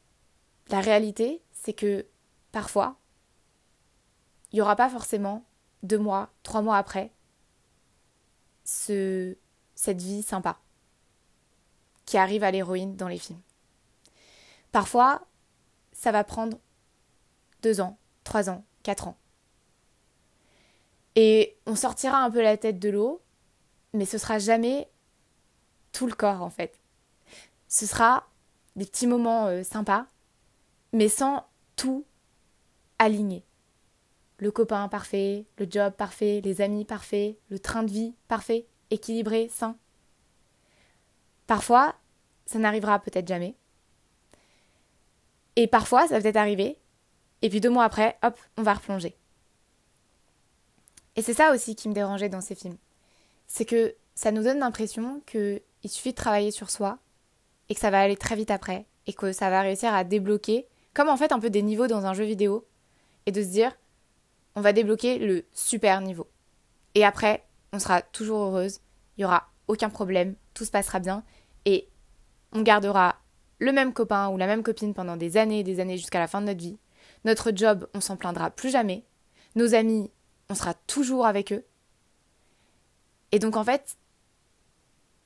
la 0.70 0.80
réalité, 0.80 1.42
c'est 1.52 1.72
que 1.72 2.06
parfois, 2.52 2.96
il 4.52 4.56
n'y 4.56 4.62
aura 4.62 4.76
pas 4.76 4.88
forcément 4.88 5.44
deux 5.82 5.98
mois, 5.98 6.30
trois 6.42 6.62
mois 6.62 6.78
après, 6.78 7.12
ce, 8.64 9.36
cette 9.74 10.00
vie 10.00 10.22
sympa 10.22 10.58
qui 12.04 12.16
arrive 12.16 12.42
à 12.42 12.50
l'héroïne 12.50 12.96
dans 12.96 13.08
les 13.08 13.18
films. 13.18 13.40
Parfois, 14.72 15.26
ça 15.92 16.10
va 16.10 16.24
prendre 16.24 16.58
deux 17.62 17.80
ans, 17.80 17.98
trois 18.24 18.50
ans, 18.50 18.64
quatre 18.82 19.08
ans. 19.08 19.16
Et 21.16 21.56
on 21.66 21.74
sortira 21.74 22.18
un 22.18 22.30
peu 22.30 22.42
la 22.42 22.56
tête 22.56 22.78
de 22.78 22.90
l'eau, 22.90 23.22
mais 23.92 24.04
ce 24.04 24.18
sera 24.18 24.38
jamais 24.38 24.88
tout 25.92 26.06
le 26.06 26.14
corps 26.14 26.42
en 26.42 26.50
fait. 26.50 26.80
Ce 27.66 27.86
sera 27.86 28.28
des 28.76 28.86
petits 28.86 29.06
moments 29.06 29.46
euh, 29.46 29.62
sympas, 29.62 30.06
mais 30.92 31.08
sans 31.08 31.44
tout 31.76 32.04
aligner. 32.98 33.44
Le 34.38 34.52
copain 34.52 34.88
parfait, 34.88 35.46
le 35.58 35.66
job 35.68 35.92
parfait, 35.94 36.40
les 36.44 36.60
amis 36.60 36.84
parfaits, 36.84 37.36
le 37.50 37.58
train 37.58 37.82
de 37.82 37.90
vie 37.90 38.14
parfait, 38.28 38.66
équilibré, 38.90 39.48
sain. 39.48 39.76
Parfois, 41.48 41.96
ça 42.46 42.58
n'arrivera 42.58 43.00
peut-être 43.00 43.26
jamais. 43.26 43.56
Et 45.56 45.66
parfois, 45.66 46.06
ça 46.06 46.14
va 46.14 46.20
peut-être 46.20 46.36
arriver. 46.36 46.78
Et 47.42 47.50
puis 47.50 47.60
deux 47.60 47.70
mois 47.70 47.84
après, 47.84 48.18
hop, 48.22 48.38
on 48.56 48.62
va 48.62 48.74
replonger. 48.74 49.16
Et 51.16 51.22
c'est 51.22 51.34
ça 51.34 51.52
aussi 51.52 51.74
qui 51.74 51.88
me 51.88 51.94
dérangeait 51.94 52.28
dans 52.28 52.40
ces 52.40 52.54
films. 52.54 52.78
C'est 53.46 53.64
que 53.64 53.94
ça 54.14 54.32
nous 54.32 54.42
donne 54.42 54.58
l'impression 54.58 55.20
qu'il 55.26 55.60
suffit 55.86 56.10
de 56.10 56.16
travailler 56.16 56.50
sur 56.50 56.70
soi 56.70 56.98
et 57.68 57.74
que 57.74 57.80
ça 57.80 57.90
va 57.90 58.00
aller 58.00 58.16
très 58.16 58.36
vite 58.36 58.50
après 58.50 58.86
et 59.08 59.12
que 59.12 59.32
ça 59.32 59.50
va 59.50 59.62
réussir 59.62 59.92
à 59.94 60.04
débloquer, 60.04 60.66
comme 60.92 61.08
en 61.08 61.16
fait 61.16 61.32
un 61.32 61.40
peu 61.40 61.50
des 61.50 61.62
niveaux 61.62 61.86
dans 61.86 62.04
un 62.04 62.12
jeu 62.12 62.24
vidéo, 62.24 62.66
et 63.26 63.32
de 63.32 63.42
se 63.42 63.48
dire, 63.48 63.76
on 64.54 64.60
va 64.60 64.72
débloquer 64.72 65.18
le 65.18 65.44
super 65.52 66.00
niveau. 66.02 66.28
Et 66.94 67.04
après, 67.04 67.44
on 67.72 67.78
sera 67.78 68.02
toujours 68.02 68.40
heureuse, 68.40 68.80
il 69.16 69.22
n'y 69.22 69.24
aura 69.24 69.48
aucun 69.66 69.88
problème, 69.88 70.34
tout 70.52 70.64
se 70.64 70.70
passera 70.70 70.98
bien, 70.98 71.24
et 71.64 71.88
on 72.52 72.62
gardera 72.62 73.16
le 73.58 73.72
même 73.72 73.92
copain 73.92 74.28
ou 74.28 74.36
la 74.36 74.46
même 74.46 74.62
copine 74.62 74.94
pendant 74.94 75.16
des 75.16 75.36
années 75.36 75.60
et 75.60 75.64
des 75.64 75.80
années 75.80 75.96
jusqu'à 75.96 76.18
la 76.18 76.28
fin 76.28 76.40
de 76.40 76.46
notre 76.46 76.60
vie. 76.60 76.78
Notre 77.24 77.52
job, 77.54 77.88
on 77.94 78.00
s'en 78.00 78.16
plaindra 78.16 78.50
plus 78.50 78.70
jamais. 78.70 79.04
Nos 79.54 79.74
amis, 79.74 80.10
on 80.48 80.54
sera 80.54 80.74
toujours 80.74 81.26
avec 81.26 81.52
eux. 81.52 81.64
Et 83.32 83.38
donc 83.38 83.56
en 83.56 83.64
fait, 83.64 83.96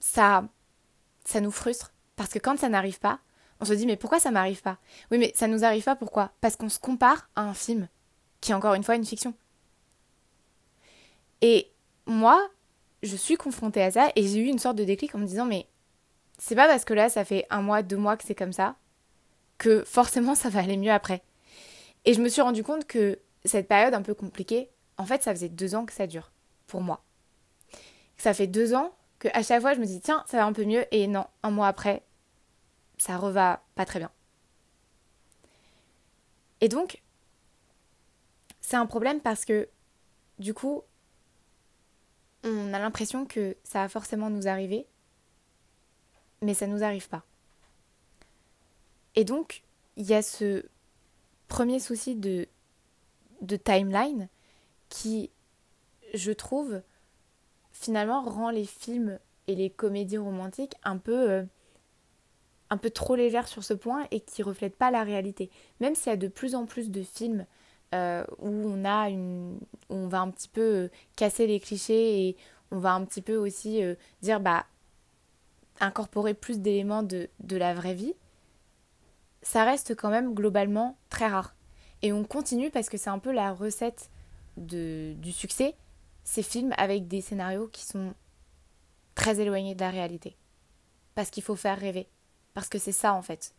ça 0.01 0.45
ça 1.25 1.41
nous 1.41 1.53
frustre 1.53 1.93
parce 2.17 2.31
que 2.31 2.39
quand 2.39 2.59
ça 2.59 2.69
n'arrive 2.69 2.99
pas, 2.99 3.21
on 3.61 3.65
se 3.65 3.73
dit 3.75 3.87
mais 3.87 3.97
pourquoi 3.97 4.19
ça 4.19 4.31
m'arrive 4.31 4.63
pas? 4.63 4.79
Oui, 5.11 5.19
mais 5.19 5.33
ça 5.37 5.47
nous 5.47 5.65
arrive 5.65 5.85
pas 5.85 5.97
pourquoi? 5.97 6.33
Parce 6.41 6.57
qu'on 6.57 6.69
se 6.69 6.81
compare 6.81 7.29
à 7.37 7.43
un 7.43 7.55
film 7.55 7.89
qui 8.41 8.51
est 8.51 8.55
encore 8.55 8.75
une 8.75 8.83
fois 8.83 8.97
une 8.97 9.05
fiction. 9.05 9.35
Et 11.41 11.71
moi, 12.07 12.51
je 13.03 13.17
suis 13.17 13.37
confrontée 13.37 13.83
à 13.83 13.91
ça 13.91 14.11
et 14.17 14.27
j'ai 14.27 14.39
eu 14.39 14.47
une 14.47 14.59
sorte 14.59 14.77
de 14.77 14.85
déclic 14.85 15.15
en 15.15 15.19
me 15.19 15.27
disant 15.27 15.47
mais 15.47 15.67
c'est 16.39 16.57
pas 16.57 16.67
parce 16.67 16.85
que 16.85 16.95
là, 16.95 17.09
ça 17.09 17.25
fait 17.25 17.47
un 17.51 17.63
mois, 17.63 17.83
deux 17.83 17.97
mois 17.97 18.17
que 18.17 18.25
c'est 18.25 18.35
comme 18.35 18.53
ça, 18.53 18.75
que 19.59 19.85
forcément 19.85 20.35
ça 20.35 20.49
va 20.49 20.61
aller 20.61 20.77
mieux 20.77 20.93
après. 20.93 21.23
Et 22.05 22.15
je 22.15 22.21
me 22.21 22.29
suis 22.29 22.43
rendu 22.43 22.63
compte 22.65 22.87
que 22.87 23.19
cette 23.45 23.69
période 23.69 23.95
un 23.95 24.03
peu 24.03 24.15
compliquée, 24.15 24.71
en 24.99 25.07
fait, 25.07 25.23
ça 25.23 25.33
faisait 25.33 25.49
deux 25.49 25.75
ans 25.75 25.87
que 25.87 25.93
ça 25.93 26.07
dure, 26.07 26.31
pour 26.67 26.81
moi. 26.81 27.03
Ça 28.17 28.35
fait 28.35 28.47
deux 28.47 28.75
ans 28.75 28.95
que 29.19 29.29
à 29.35 29.43
chaque 29.43 29.61
fois, 29.61 29.75
je 29.75 29.81
me 29.81 29.87
dis, 29.87 30.01
tiens, 30.01 30.25
ça 30.27 30.39
va 30.39 30.47
un 30.47 30.53
peu 30.53 30.65
mieux, 30.65 30.85
et 30.95 31.07
non, 31.07 31.27
un 31.43 31.51
mois 31.51 31.69
après, 31.69 32.03
ça 32.99 33.17
reva 33.17 33.63
pas 33.75 33.85
très 33.85 33.99
bien. 33.99 34.11
Et 36.61 36.69
donc, 36.69 37.03
c'est 38.61 38.77
un 38.77 38.87
problème 38.87 39.21
parce 39.21 39.45
que, 39.45 39.69
du 40.39 40.55
coup, 40.55 40.83
on 42.45 42.73
a 42.73 42.79
l'impression 42.79 43.27
que 43.27 43.57
ça 43.65 43.81
va 43.81 43.89
forcément 43.89 44.31
nous 44.31 44.49
arriver, 44.49 44.87
mais 46.41 46.55
ça 46.55 46.67
nous 46.67 46.83
arrive 46.83 47.09
pas. 47.09 47.25
Et 49.15 49.25
donc, 49.25 49.63
il 49.97 50.07
y 50.07 50.15
a 50.15 50.23
ce 50.23 50.65
premier 51.53 51.81
souci 51.81 52.15
de, 52.15 52.49
de 53.43 53.57
timeline 53.57 54.29
qui, 54.89 55.31
je 56.15 56.33
trouve, 56.33 56.81
finalement 57.73 58.23
rend 58.23 58.49
les 58.49 58.65
films 58.65 59.19
et 59.49 59.55
les 59.55 59.69
comédies 59.69 60.17
romantiques 60.17 60.75
un 60.83 60.97
peu, 60.97 61.31
euh, 61.31 61.45
un 62.71 62.79
peu 62.79 62.89
trop 62.89 63.17
légères 63.17 63.49
sur 63.49 63.65
ce 63.65 63.75
point 63.75 64.07
et 64.11 64.21
qui 64.21 64.43
reflètent 64.43 64.77
pas 64.77 64.91
la 64.91 65.03
réalité. 65.03 65.51
Même 65.81 65.95
s'il 65.95 66.09
y 66.09 66.15
a 66.15 66.17
de 66.17 66.29
plus 66.29 66.55
en 66.55 66.65
plus 66.65 66.91
de 66.91 67.03
films 67.03 67.45
euh, 67.95 68.25
où 68.39 68.49
on 68.49 68.87
a 68.87 69.11
une, 69.11 69.59
on 69.91 70.09
va 70.09 70.23
un 70.23 70.31
petit 70.31 70.49
peu 70.49 70.63
euh, 70.63 70.89
casser 71.17 71.47
les 71.47 71.61
clichés 71.61 72.29
et 72.29 72.37
on 72.71 72.79
va 72.79 72.95
un 72.95 73.05
petit 73.05 73.21
peu 73.21 73.37
aussi 73.37 73.83
dire 74.23 74.41
bah 74.41 74.65
incorporer 75.81 76.33
plus 76.33 76.61
d'éléments 76.61 77.03
de, 77.03 77.29
de 77.41 77.59
la 77.59 77.75
vraie 77.75 77.93
vie, 77.93 78.15
ça 79.43 79.65
reste 79.65 79.95
quand 79.95 80.11
même 80.11 80.35
globalement 80.35 80.97
très 81.11 81.29
rare. 81.29 81.55
Et 82.03 82.13
on 82.13 82.25
continue 82.25 82.71
parce 82.71 82.89
que 82.89 82.97
c'est 82.97 83.11
un 83.11 83.19
peu 83.19 83.33
la 83.33 83.53
recette 83.53 84.11
de, 84.57 85.15
du 85.19 85.33
succès, 85.33 85.75
ces 86.25 86.43
films 86.43 86.75
avec 86.77 87.09
des 87.09 87.21
scénarios 87.21 87.69
qui 87.69 87.85
sont 87.85 88.15
très 89.15 89.41
éloignés 89.41 89.75
de 89.75 89.81
la 89.81 89.91
réalité. 89.91 90.37
Parce 91.15 91.31
qu'il 91.31 91.43
faut 91.43 91.57
faire 91.57 91.79
rêver. 91.79 92.09
Parce 92.55 92.69
que 92.69 92.79
c'est 92.79 92.93
ça 92.93 93.15
en 93.15 93.23
fait. 93.23 93.55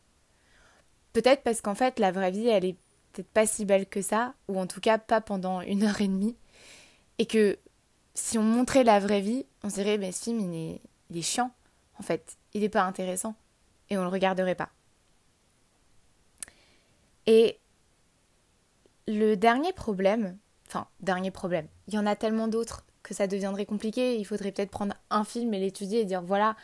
Peut-être 1.14 1.44
parce 1.44 1.62
qu'en 1.62 1.76
fait 1.76 2.00
la 2.00 2.12
vraie 2.12 2.32
vie 2.32 2.48
elle 2.48 2.66
est 2.66 2.78
peut-être 3.12 3.30
pas 3.30 3.46
si 3.46 3.66
belle 3.66 3.88
que 3.88 4.02
ça, 4.02 4.34
ou 4.48 4.60
en 4.60 4.68
tout 4.68 4.82
cas 4.82 4.98
pas 4.98 5.22
pendant 5.22 5.62
une 5.62 5.84
heure 5.84 6.02
et 6.02 6.08
demie. 6.08 6.36
Et 7.20 7.26
que 7.26 7.58
si 8.16 8.38
on 8.38 8.44
montrait 8.44 8.84
la 8.84 9.00
vraie 9.00 9.22
vie, 9.22 9.46
on 9.64 9.70
se 9.70 9.76
dirait 9.76 9.98
mais 9.98 10.12
ce 10.12 10.24
film 10.24 10.40
il 10.40 10.80
est, 11.18 11.22
chiant 11.22 11.52
en 12.00 12.04
fait, 12.04 12.38
il 12.54 12.62
n'est 12.62 12.70
pas 12.70 12.84
intéressant 12.84 13.36
et 13.90 13.98
on 13.98 14.02
le 14.02 14.10
regarderait 14.10 14.56
pas. 14.56 14.70
Et 17.28 17.60
le 19.08 19.36
dernier 19.36 19.74
problème, 19.74 20.38
enfin, 20.68 20.88
dernier 21.00 21.32
problème, 21.32 21.68
il 21.88 21.94
y 21.94 21.98
en 21.98 22.06
a 22.06 22.16
tellement 22.16 22.48
d'autres 22.48 22.86
que 23.02 23.14
ça 23.14 23.28
deviendrait 23.28 23.66
compliqué, 23.66 24.18
il 24.18 24.26
faudrait 24.26 24.52
peut-être 24.52 24.72
prendre 24.72 24.96
un 25.10 25.24
film 25.24 25.54
et 25.54 25.60
l'étudier 25.60 26.02
et 26.02 26.06
dire 26.06 26.22
voilà, 26.22 26.56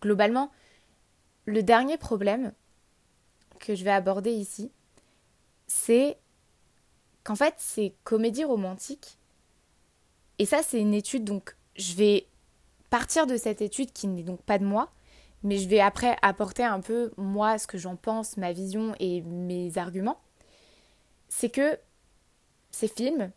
globalement, 0.00 0.50
le 1.44 1.62
dernier 1.62 1.96
problème 1.96 2.52
que 3.58 3.74
je 3.74 3.84
vais 3.84 3.90
aborder 3.90 4.30
ici, 4.30 4.70
c'est 5.66 6.18
qu'en 7.24 7.36
fait, 7.36 7.54
ces 7.58 7.94
comédies 8.04 8.44
romantiques, 8.44 9.18
et 10.38 10.46
ça 10.46 10.62
c'est 10.62 10.80
une 10.80 10.94
étude, 10.94 11.24
donc 11.24 11.56
je 11.76 11.94
vais 11.94 12.26
partir 12.90 13.26
de 13.26 13.36
cette 13.36 13.62
étude 13.62 13.92
qui 13.92 14.06
n'est 14.06 14.22
donc 14.22 14.42
pas 14.42 14.58
de 14.58 14.64
moi, 14.64 14.92
mais 15.42 15.58
je 15.58 15.68
vais 15.68 15.80
après 15.80 16.16
apporter 16.22 16.64
un 16.64 16.80
peu 16.80 17.12
moi 17.16 17.58
ce 17.58 17.66
que 17.66 17.78
j'en 17.78 17.96
pense, 17.96 18.36
ma 18.36 18.52
vision 18.52 18.94
et 19.00 19.22
mes 19.22 19.76
arguments. 19.78 20.20
c'est 21.28 21.50
que 21.50 21.78
ces 22.70 22.88
films, 22.88 23.30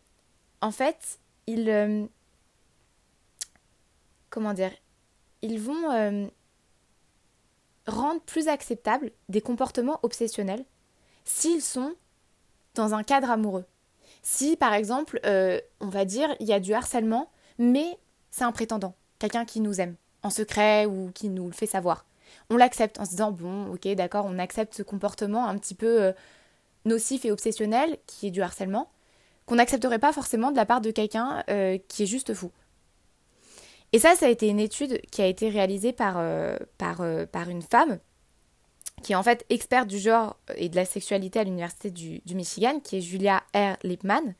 en 0.61 0.71
fait, 0.71 1.19
ils... 1.47 1.69
Euh, 1.69 2.05
comment 4.29 4.53
dire 4.53 4.71
Ils 5.41 5.59
vont 5.59 5.91
euh, 5.91 6.27
rendre 7.87 8.21
plus 8.21 8.47
acceptables 8.47 9.11
des 9.29 9.41
comportements 9.41 9.99
obsessionnels 10.03 10.65
s'ils 11.23 11.61
sont 11.61 11.95
dans 12.75 12.93
un 12.93 13.03
cadre 13.03 13.31
amoureux. 13.31 13.65
Si, 14.21 14.57
par 14.57 14.73
exemple, 14.73 15.19
euh, 15.25 15.59
on 15.79 15.87
va 15.87 16.05
dire, 16.05 16.35
il 16.39 16.47
y 16.47 16.53
a 16.53 16.59
du 16.59 16.73
harcèlement, 16.73 17.31
mais 17.57 17.97
c'est 18.31 18.43
un 18.43 18.51
prétendant, 18.51 18.95
quelqu'un 19.19 19.45
qui 19.45 19.61
nous 19.61 19.79
aime, 19.79 19.95
en 20.25 20.29
secret 20.29 20.85
ou 20.85 21.11
qui 21.13 21.29
nous 21.29 21.47
le 21.47 21.53
fait 21.53 21.65
savoir. 21.65 22.05
On 22.49 22.57
l'accepte 22.57 22.99
en 22.99 23.05
se 23.05 23.11
disant, 23.11 23.31
bon, 23.31 23.71
ok, 23.73 23.87
d'accord, 23.95 24.25
on 24.27 24.39
accepte 24.39 24.75
ce 24.75 24.83
comportement 24.83 25.47
un 25.47 25.57
petit 25.57 25.75
peu 25.75 26.13
nocif 26.85 27.25
et 27.25 27.31
obsessionnel, 27.31 27.97
qui 28.07 28.27
est 28.27 28.31
du 28.31 28.41
harcèlement, 28.41 28.89
qu'on 29.45 29.55
n'accepterait 29.55 29.99
pas 29.99 30.13
forcément 30.13 30.51
de 30.51 30.55
la 30.55 30.65
part 30.65 30.81
de 30.81 30.91
quelqu'un 30.91 31.43
euh, 31.49 31.77
qui 31.87 32.03
est 32.03 32.07
juste 32.07 32.33
fou. 32.33 32.51
Et 33.91 33.99
ça, 33.99 34.15
ça 34.15 34.25
a 34.25 34.29
été 34.29 34.47
une 34.47 34.59
étude 34.59 35.01
qui 35.11 35.21
a 35.21 35.27
été 35.27 35.49
réalisée 35.49 35.93
par, 35.93 36.15
euh, 36.17 36.57
par, 36.77 37.01
euh, 37.01 37.25
une 37.47 37.61
femme 37.61 37.99
qui 39.03 39.11
est 39.11 39.15
en 39.15 39.23
fait 39.23 39.45
experte 39.49 39.87
du 39.87 39.99
genre 39.99 40.37
et 40.55 40.69
de 40.69 40.75
la 40.75 40.85
sexualité 40.85 41.39
à 41.39 41.43
l'université 41.43 41.91
du, 41.91 42.21
du, 42.25 42.33
Michigan, 42.33 42.79
qui 42.79 42.97
est 42.97 43.01
Julia 43.01 43.43
R. 43.53 43.75
Lipman. 43.83 44.33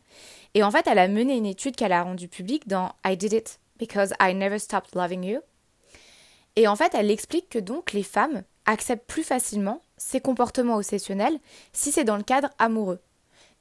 Et 0.54 0.64
en 0.64 0.72
fait, 0.72 0.88
elle 0.88 0.98
a 0.98 1.08
mené 1.08 1.36
une 1.36 1.46
étude 1.46 1.76
qu'elle 1.76 1.92
a 1.92 2.04
rendue 2.04 2.30
publique 2.30 2.68
dans 2.68 2.94
I 3.06 3.16
Did 3.16 3.34
It 3.34 3.60
Because 3.78 4.14
I 4.20 4.34
Never 4.34 4.58
Stopped 4.58 4.96
Loving 4.96 5.24
You. 5.24 5.42
Et 6.56 6.68
en 6.68 6.76
fait, 6.76 6.94
elle 6.96 7.12
explique 7.12 7.50
que 7.50 7.60
donc 7.60 7.94
les 7.94 8.04
femmes 8.04 8.44
acceptent 8.66 9.08
plus 9.08 9.24
facilement 9.24 9.82
ces 9.98 10.22
comportements 10.22 10.78
obsessionnels 10.78 11.40
si 11.74 11.92
c'est 11.92 12.04
dans 12.04 12.18
le 12.18 12.24
cadre 12.24 12.50
amoureux. 12.60 13.00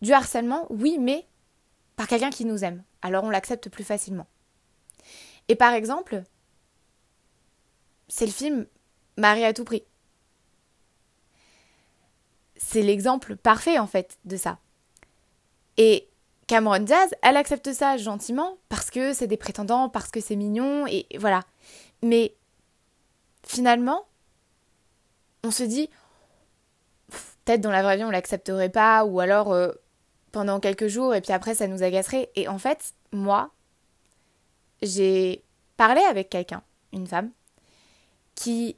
Du 0.01 0.13
harcèlement, 0.13 0.67
oui, 0.71 0.99
mais 0.99 1.27
par 1.97 2.07
quelqu'un 2.07 2.31
qui 2.31 2.45
nous 2.45 2.65
aime. 2.65 2.83
Alors 3.03 3.25
on 3.25 3.31
l'accepte 3.31 3.69
plus 3.69 3.85
facilement. 3.85 4.27
Et 5.49 5.57
par 5.57 5.73
exemple, 5.73 6.23
c'est 8.09 8.27
le 8.27 8.33
film 8.33 8.67
Marie 9.17 9.45
à 9.45 9.53
tout 9.53 9.65
prix. 9.65 9.85
C'est 12.57 12.83
l'exemple 12.83 13.37
parfait 13.37 13.79
en 13.79 13.87
fait 13.87 14.19
de 14.25 14.37
ça. 14.37 14.59
Et 15.77 16.09
Cameron 16.47 16.81
Diaz, 16.81 17.15
elle 17.23 17.37
accepte 17.37 17.73
ça 17.73 17.97
gentiment 17.97 18.59
parce 18.69 18.91
que 18.91 19.13
c'est 19.13 19.27
des 19.27 19.37
prétendants, 19.37 19.89
parce 19.89 20.11
que 20.11 20.21
c'est 20.21 20.37
mignon, 20.37 20.87
et 20.87 21.07
voilà. 21.19 21.43
Mais 22.03 22.35
finalement, 23.45 24.07
on 25.43 25.51
se 25.51 25.63
dit, 25.63 25.89
peut-être 27.45 27.61
dans 27.61 27.71
la 27.71 27.83
vraie 27.83 27.97
vie 27.97 28.05
on 28.05 28.11
l'accepterait 28.11 28.71
pas, 28.71 29.05
ou 29.05 29.21
alors 29.21 29.53
euh, 29.53 29.73
pendant 30.33 30.61
quelques 30.61 30.89
jours 30.89 31.15
et 31.15 31.21
puis 31.21 31.33
après 31.33 31.55
ça 31.55 31.67
nous 31.67 31.83
agacerait. 31.83 32.31
Et 32.35 32.49
en 32.49 32.59
fait, 32.59 32.95
moi, 33.13 33.51
j'ai 34.83 35.45
parlé 35.77 36.01
avec 36.03 36.31
quelqu'un, 36.31 36.63
une 36.93 37.07
femme, 37.07 37.31
qui 38.35 38.77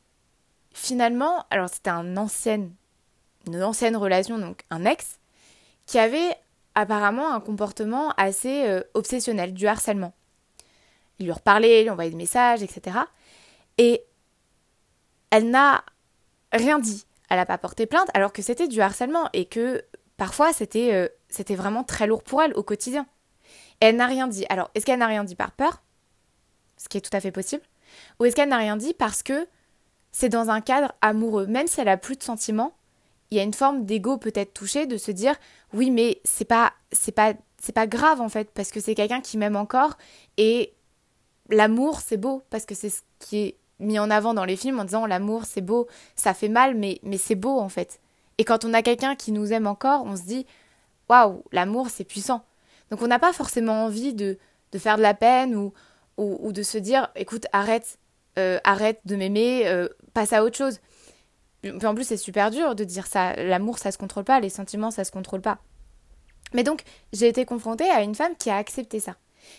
finalement, 0.72 1.46
alors 1.50 1.68
c'était 1.68 1.90
un 1.90 2.16
ancienne, 2.16 2.72
une 3.46 3.62
ancienne 3.62 3.96
relation, 3.96 4.38
donc 4.38 4.62
un 4.70 4.84
ex, 4.84 5.18
qui 5.86 5.98
avait 5.98 6.36
apparemment 6.74 7.32
un 7.32 7.40
comportement 7.40 8.10
assez 8.16 8.66
euh, 8.66 8.82
obsessionnel, 8.94 9.54
du 9.54 9.66
harcèlement. 9.66 10.12
Il 11.18 11.26
lui 11.26 11.32
reparlait, 11.32 11.80
il 11.80 11.84
lui 11.84 11.90
envoyait 11.90 12.10
des 12.10 12.16
messages, 12.16 12.62
etc. 12.62 12.98
Et 13.78 14.04
elle 15.30 15.50
n'a 15.50 15.84
rien 16.52 16.78
dit. 16.78 17.04
Elle 17.28 17.38
n'a 17.38 17.46
pas 17.46 17.58
porté 17.58 17.86
plainte 17.86 18.08
alors 18.14 18.32
que 18.32 18.42
c'était 18.42 18.68
du 18.68 18.80
harcèlement 18.80 19.28
et 19.32 19.46
que 19.46 19.84
parfois 20.16 20.52
c'était 20.52 20.94
euh, 20.94 21.08
c'était 21.28 21.56
vraiment 21.56 21.84
très 21.84 22.06
lourd 22.06 22.22
pour 22.22 22.42
elle 22.42 22.54
au 22.54 22.62
quotidien. 22.62 23.06
Et 23.80 23.86
elle 23.86 23.96
n'a 23.96 24.06
rien 24.06 24.26
dit. 24.26 24.46
Alors, 24.48 24.70
est-ce 24.74 24.86
qu'elle 24.86 24.98
n'a 24.98 25.06
rien 25.06 25.24
dit 25.24 25.34
par 25.34 25.52
peur? 25.52 25.82
Ce 26.76 26.88
qui 26.88 26.98
est 26.98 27.00
tout 27.00 27.14
à 27.14 27.20
fait 27.20 27.32
possible. 27.32 27.62
Ou 28.18 28.24
est-ce 28.24 28.36
qu'elle 28.36 28.48
n'a 28.48 28.58
rien 28.58 28.76
dit 28.76 28.94
parce 28.94 29.22
que 29.22 29.46
c'est 30.12 30.28
dans 30.28 30.50
un 30.50 30.60
cadre 30.60 30.92
amoureux? 31.02 31.46
Même 31.46 31.66
si 31.66 31.80
elle 31.80 31.88
a 31.88 31.96
plus 31.96 32.16
de 32.16 32.22
sentiments, 32.22 32.74
il 33.30 33.36
y 33.36 33.40
a 33.40 33.42
une 33.42 33.54
forme 33.54 33.84
d'ego 33.84 34.18
peut-être 34.18 34.54
touché 34.54 34.86
de 34.86 34.96
se 34.96 35.10
dire 35.10 35.34
oui 35.72 35.90
mais 35.90 36.20
c'est 36.24 36.44
pas 36.44 36.72
c'est 36.92 37.12
pas 37.12 37.34
c'est 37.60 37.74
pas 37.74 37.86
grave 37.86 38.20
en 38.20 38.28
fait 38.28 38.50
parce 38.52 38.70
que 38.70 38.80
c'est 38.80 38.94
quelqu'un 38.94 39.20
qui 39.20 39.36
m'aime 39.36 39.56
encore 39.56 39.96
et 40.36 40.74
l'amour 41.50 42.00
c'est 42.00 42.16
beau 42.16 42.44
parce 42.50 42.66
que 42.66 42.76
c'est 42.76 42.90
ce 42.90 43.00
qui 43.18 43.38
est 43.38 43.56
mis 43.78 43.98
en 43.98 44.10
avant 44.10 44.34
dans 44.34 44.44
les 44.44 44.56
films 44.56 44.80
en 44.80 44.84
disant 44.84 45.06
l'amour 45.06 45.44
c'est 45.44 45.60
beau 45.60 45.86
ça 46.14 46.32
fait 46.32 46.48
mal 46.48 46.74
mais 46.74 46.98
mais 47.02 47.18
c'est 47.18 47.34
beau 47.34 47.58
en 47.58 47.68
fait 47.68 48.00
et 48.38 48.44
quand 48.44 48.64
on 48.64 48.74
a 48.74 48.82
quelqu'un 48.82 49.16
qui 49.16 49.32
nous 49.32 49.52
aime 49.52 49.66
encore, 49.66 50.04
on 50.04 50.16
se 50.16 50.22
dit 50.22 50.46
waouh, 51.08 51.42
l'amour 51.52 51.88
c'est 51.90 52.04
puissant. 52.04 52.44
Donc 52.90 53.02
on 53.02 53.06
n'a 53.06 53.18
pas 53.18 53.32
forcément 53.32 53.84
envie 53.84 54.14
de, 54.14 54.38
de, 54.72 54.78
faire 54.78 54.96
de 54.96 55.02
la 55.02 55.14
peine 55.14 55.56
ou, 55.56 55.72
ou, 56.16 56.52
de 56.52 56.62
se 56.62 56.78
dire 56.78 57.08
écoute, 57.16 57.46
arrête, 57.52 57.98
euh, 58.38 58.58
arrête 58.64 59.00
de 59.04 59.16
m'aimer, 59.16 59.66
euh, 59.66 59.88
passe 60.14 60.32
à 60.32 60.44
autre 60.44 60.56
chose. 60.56 60.80
Puis 61.62 61.86
en 61.86 61.94
plus, 61.94 62.04
c'est 62.04 62.16
super 62.16 62.50
dur 62.50 62.74
de 62.74 62.84
dire 62.84 63.06
ça. 63.06 63.34
L'amour, 63.34 63.78
ça 63.78 63.90
se 63.90 63.98
contrôle 63.98 64.24
pas, 64.24 64.38
les 64.38 64.50
sentiments, 64.50 64.90
ça 64.90 65.04
se 65.04 65.10
contrôle 65.10 65.40
pas. 65.40 65.58
Mais 66.52 66.62
donc, 66.62 66.82
j'ai 67.12 67.26
été 67.26 67.44
confrontée 67.44 67.90
à 67.90 68.02
une 68.02 68.14
femme 68.14 68.36
qui 68.38 68.50
a 68.50 68.56
accepté 68.56 69.00
ça. 69.00 69.16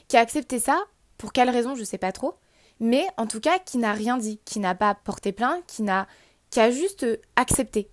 Qui 0.07 0.15
a 0.15 0.21
accepté 0.21 0.59
ça, 0.59 0.79
pour 1.17 1.33
quelle 1.33 1.49
raison, 1.49 1.75
je 1.75 1.83
sais 1.83 1.97
pas 1.97 2.13
trop. 2.13 2.35
Mais 2.79 3.07
en 3.17 3.27
tout 3.27 3.39
cas, 3.39 3.59
qui 3.59 3.77
n'a 3.77 3.93
rien 3.93 4.17
dit, 4.17 4.39
qui 4.45 4.59
n'a 4.59 4.75
pas 4.75 4.95
porté 4.95 5.31
plainte, 5.31 5.63
qui, 5.67 5.81
n'a, 5.83 6.07
qui 6.49 6.59
a 6.59 6.71
juste 6.71 7.05
accepté. 7.35 7.89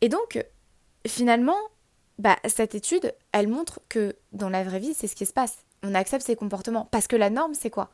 Et 0.00 0.08
donc, 0.08 0.44
finalement, 1.06 1.58
bah, 2.18 2.36
cette 2.46 2.74
étude, 2.74 3.14
elle 3.32 3.48
montre 3.48 3.80
que 3.88 4.16
dans 4.32 4.50
la 4.50 4.64
vraie 4.64 4.78
vie, 4.78 4.94
c'est 4.94 5.08
ce 5.08 5.16
qui 5.16 5.26
se 5.26 5.32
passe. 5.32 5.64
On 5.82 5.94
accepte 5.94 6.24
ces 6.24 6.36
comportements. 6.36 6.86
Parce 6.86 7.06
que 7.06 7.16
la 7.16 7.30
norme, 7.30 7.54
c'est 7.54 7.70
quoi? 7.70 7.90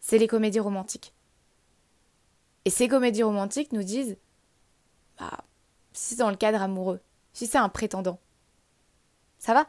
C'est 0.00 0.18
les 0.18 0.26
comédies 0.26 0.60
romantiques. 0.60 1.14
Et 2.64 2.70
ces 2.70 2.88
comédies 2.88 3.22
romantiques 3.22 3.72
nous 3.72 3.82
disent, 3.82 4.16
bah, 5.18 5.38
si 5.92 6.14
c'est 6.14 6.20
dans 6.20 6.30
le 6.30 6.36
cadre 6.36 6.62
amoureux, 6.62 7.00
si 7.32 7.46
c'est 7.46 7.58
un 7.58 7.68
prétendant, 7.68 8.18
ça 9.38 9.54
va 9.54 9.66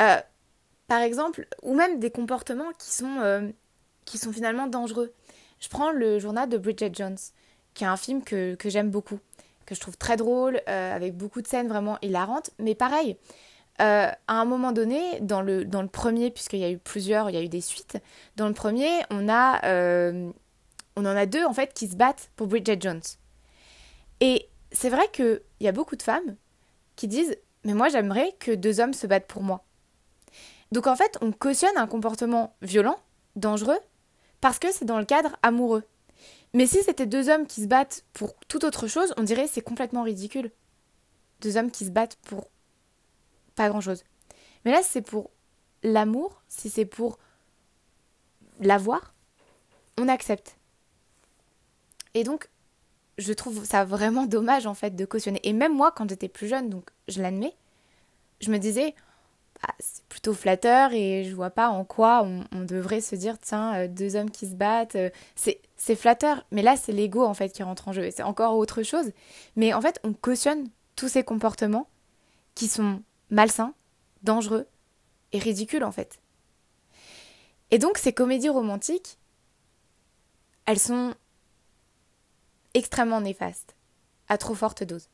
euh, 0.00 0.20
Par 0.88 1.00
exemple, 1.00 1.46
ou 1.62 1.74
même 1.74 1.98
des 1.98 2.10
comportements 2.10 2.72
qui 2.78 2.90
sont, 2.90 3.20
euh, 3.20 3.48
qui 4.04 4.18
sont 4.18 4.32
finalement 4.32 4.66
dangereux. 4.66 5.12
Je 5.60 5.68
prends 5.68 5.92
le 5.92 6.18
journal 6.18 6.48
de 6.48 6.58
Bridget 6.58 6.90
Jones 6.92 7.18
qui 7.74 7.84
est 7.84 7.86
un 7.86 7.96
film 7.96 8.22
que, 8.22 8.56
j'aime 8.66 8.90
beaucoup, 8.90 9.18
que 9.64 9.74
je 9.74 9.80
trouve 9.80 9.96
très 9.96 10.16
drôle, 10.16 10.60
euh, 10.68 10.94
avec 10.94 11.16
beaucoup 11.16 11.40
de 11.40 11.46
scènes 11.46 11.68
vraiment 11.68 11.96
hilarantes. 12.02 12.50
Mais 12.58 12.74
pareil, 12.74 13.16
euh, 13.80 14.10
à 14.26 14.34
un 14.34 14.44
moment 14.44 14.72
donné, 14.72 15.20
dans 15.20 15.40
le, 15.40 15.64
dans 15.64 15.80
le 15.80 15.88
premier, 15.88 16.30
puisqu'il 16.30 16.58
y 16.58 16.64
a 16.64 16.70
eu 16.70 16.78
plusieurs, 16.78 17.30
il 17.30 17.34
y 17.34 17.38
a 17.38 17.42
eu 17.42 17.48
des 17.48 17.62
suites, 17.62 17.96
dans 18.36 18.48
le 18.48 18.54
premier, 18.54 18.90
on, 19.10 19.28
a, 19.30 19.60
on 20.96 21.06
en 21.06 21.16
a 21.16 21.24
deux 21.24 21.44
en 21.44 21.54
fait 21.54 21.72
qui 21.72 21.88
se 21.88 21.96
battent 21.96 22.30
pour 22.36 22.48
Bridget 22.48 22.78
Jones. 22.80 23.00
Et 24.20 24.48
c'est 24.72 24.88
vrai 24.88 25.08
qu'il 25.12 25.40
y 25.60 25.68
a 25.68 25.72
beaucoup 25.72 25.96
de 25.96 26.02
femmes 26.02 26.36
qui 26.96 27.08
disent 27.08 27.36
Mais 27.64 27.74
moi 27.74 27.88
j'aimerais 27.88 28.34
que 28.38 28.52
deux 28.52 28.80
hommes 28.80 28.94
se 28.94 29.06
battent 29.06 29.26
pour 29.26 29.42
moi. 29.42 29.64
Donc 30.72 30.86
en 30.86 30.96
fait, 30.96 31.18
on 31.20 31.32
cautionne 31.32 31.76
un 31.76 31.86
comportement 31.86 32.56
violent, 32.62 32.98
dangereux, 33.36 33.78
parce 34.40 34.58
que 34.58 34.72
c'est 34.72 34.86
dans 34.86 34.98
le 34.98 35.04
cadre 35.04 35.36
amoureux. 35.42 35.84
Mais 36.54 36.66
si 36.66 36.82
c'était 36.82 37.06
deux 37.06 37.28
hommes 37.28 37.46
qui 37.46 37.62
se 37.62 37.66
battent 37.66 38.04
pour 38.14 38.34
toute 38.48 38.64
autre 38.64 38.86
chose, 38.86 39.12
on 39.18 39.22
dirait 39.22 39.46
c'est 39.46 39.60
complètement 39.60 40.02
ridicule. 40.02 40.50
Deux 41.42 41.58
hommes 41.58 41.70
qui 41.70 41.84
se 41.84 41.90
battent 41.90 42.16
pour 42.22 42.48
pas 43.54 43.68
grand-chose. 43.68 44.02
Mais 44.64 44.72
là, 44.72 44.80
c'est 44.82 45.02
pour 45.02 45.30
l'amour, 45.82 46.42
si 46.48 46.70
c'est 46.70 46.86
pour 46.86 47.18
l'avoir, 48.58 49.12
on 49.98 50.08
accepte. 50.08 50.56
Et 52.14 52.24
donc, 52.24 52.48
je 53.18 53.32
trouve 53.34 53.64
ça 53.66 53.84
vraiment 53.84 54.24
dommage 54.24 54.66
en 54.66 54.74
fait 54.74 54.96
de 54.96 55.04
cautionner. 55.04 55.40
Et 55.44 55.52
même 55.52 55.74
moi, 55.74 55.92
quand 55.92 56.08
j'étais 56.08 56.28
plus 56.28 56.48
jeune, 56.48 56.70
donc 56.70 56.90
je 57.08 57.20
l'admets, 57.20 57.54
je 58.40 58.50
me 58.50 58.58
disais, 58.58 58.94
c'est 59.78 60.04
plutôt 60.04 60.34
flatteur 60.34 60.92
et 60.92 61.24
je 61.24 61.34
vois 61.34 61.50
pas 61.50 61.68
en 61.68 61.84
quoi 61.84 62.24
on, 62.24 62.64
devrait 62.64 63.00
se 63.00 63.14
dire 63.14 63.38
tiens 63.38 63.74
euh, 63.74 63.88
deux 63.88 64.16
hommes 64.16 64.30
qui 64.30 64.46
se 64.46 64.54
battent 64.54 64.96
euh, 64.96 65.10
c'est 65.36 65.60
c'est 65.76 65.96
flatteur. 65.96 66.44
Mais 66.50 66.62
là 66.62 66.76
c'est 66.76 66.92
l'ego 66.92 67.24
en 67.24 67.34
fait 67.34 67.50
qui 67.50 67.62
rentre 67.62 67.88
en 67.88 67.92
jeu 67.92 68.04
et 68.04 68.10
c'est 68.10 68.22
encore 68.22 68.56
autre 68.56 68.82
chose. 68.82 69.12
Mais 69.56 69.72
en 69.74 69.80
fait 69.80 70.00
on 70.04 70.12
cautionne 70.12 70.68
tous 70.96 71.08
ces 71.08 71.24
comportements 71.24 71.88
qui 72.54 72.68
sont 72.68 73.02
malsains 73.30 73.74
dangereux 74.22 74.66
et 75.32 75.38
ridicules 75.38 75.84
en 75.84 75.92
fait. 75.92 76.20
Et 77.70 77.78
donc 77.78 77.98
ces 77.98 78.12
comédies 78.12 78.48
romantiques 78.48 79.18
elles 80.66 80.78
sont 80.78 81.14
extrêmement 82.74 83.20
néfastes 83.20 83.74
à 84.28 84.38
trop 84.38 84.54
forte 84.54 84.82
dose. 84.84 85.08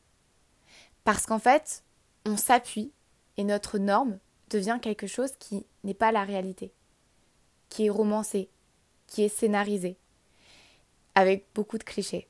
Parce 1.03 1.25
qu'en 1.25 1.39
fait 1.39 1.83
on 2.25 2.37
s'appuie 2.37 2.91
et 3.37 3.43
notre 3.43 3.77
norme 3.77 4.19
devient 4.49 4.79
quelque 4.81 5.07
chose 5.07 5.31
qui 5.39 5.65
n'est 5.83 5.93
pas 5.93 6.11
la 6.11 6.23
réalité, 6.23 6.71
qui 7.69 7.85
est 7.85 7.89
romancé, 7.89 8.49
qui 9.07 9.23
est 9.23 9.29
scénarisé, 9.29 9.97
avec 11.15 11.45
beaucoup 11.53 11.77
de 11.77 11.83
clichés. 11.83 12.27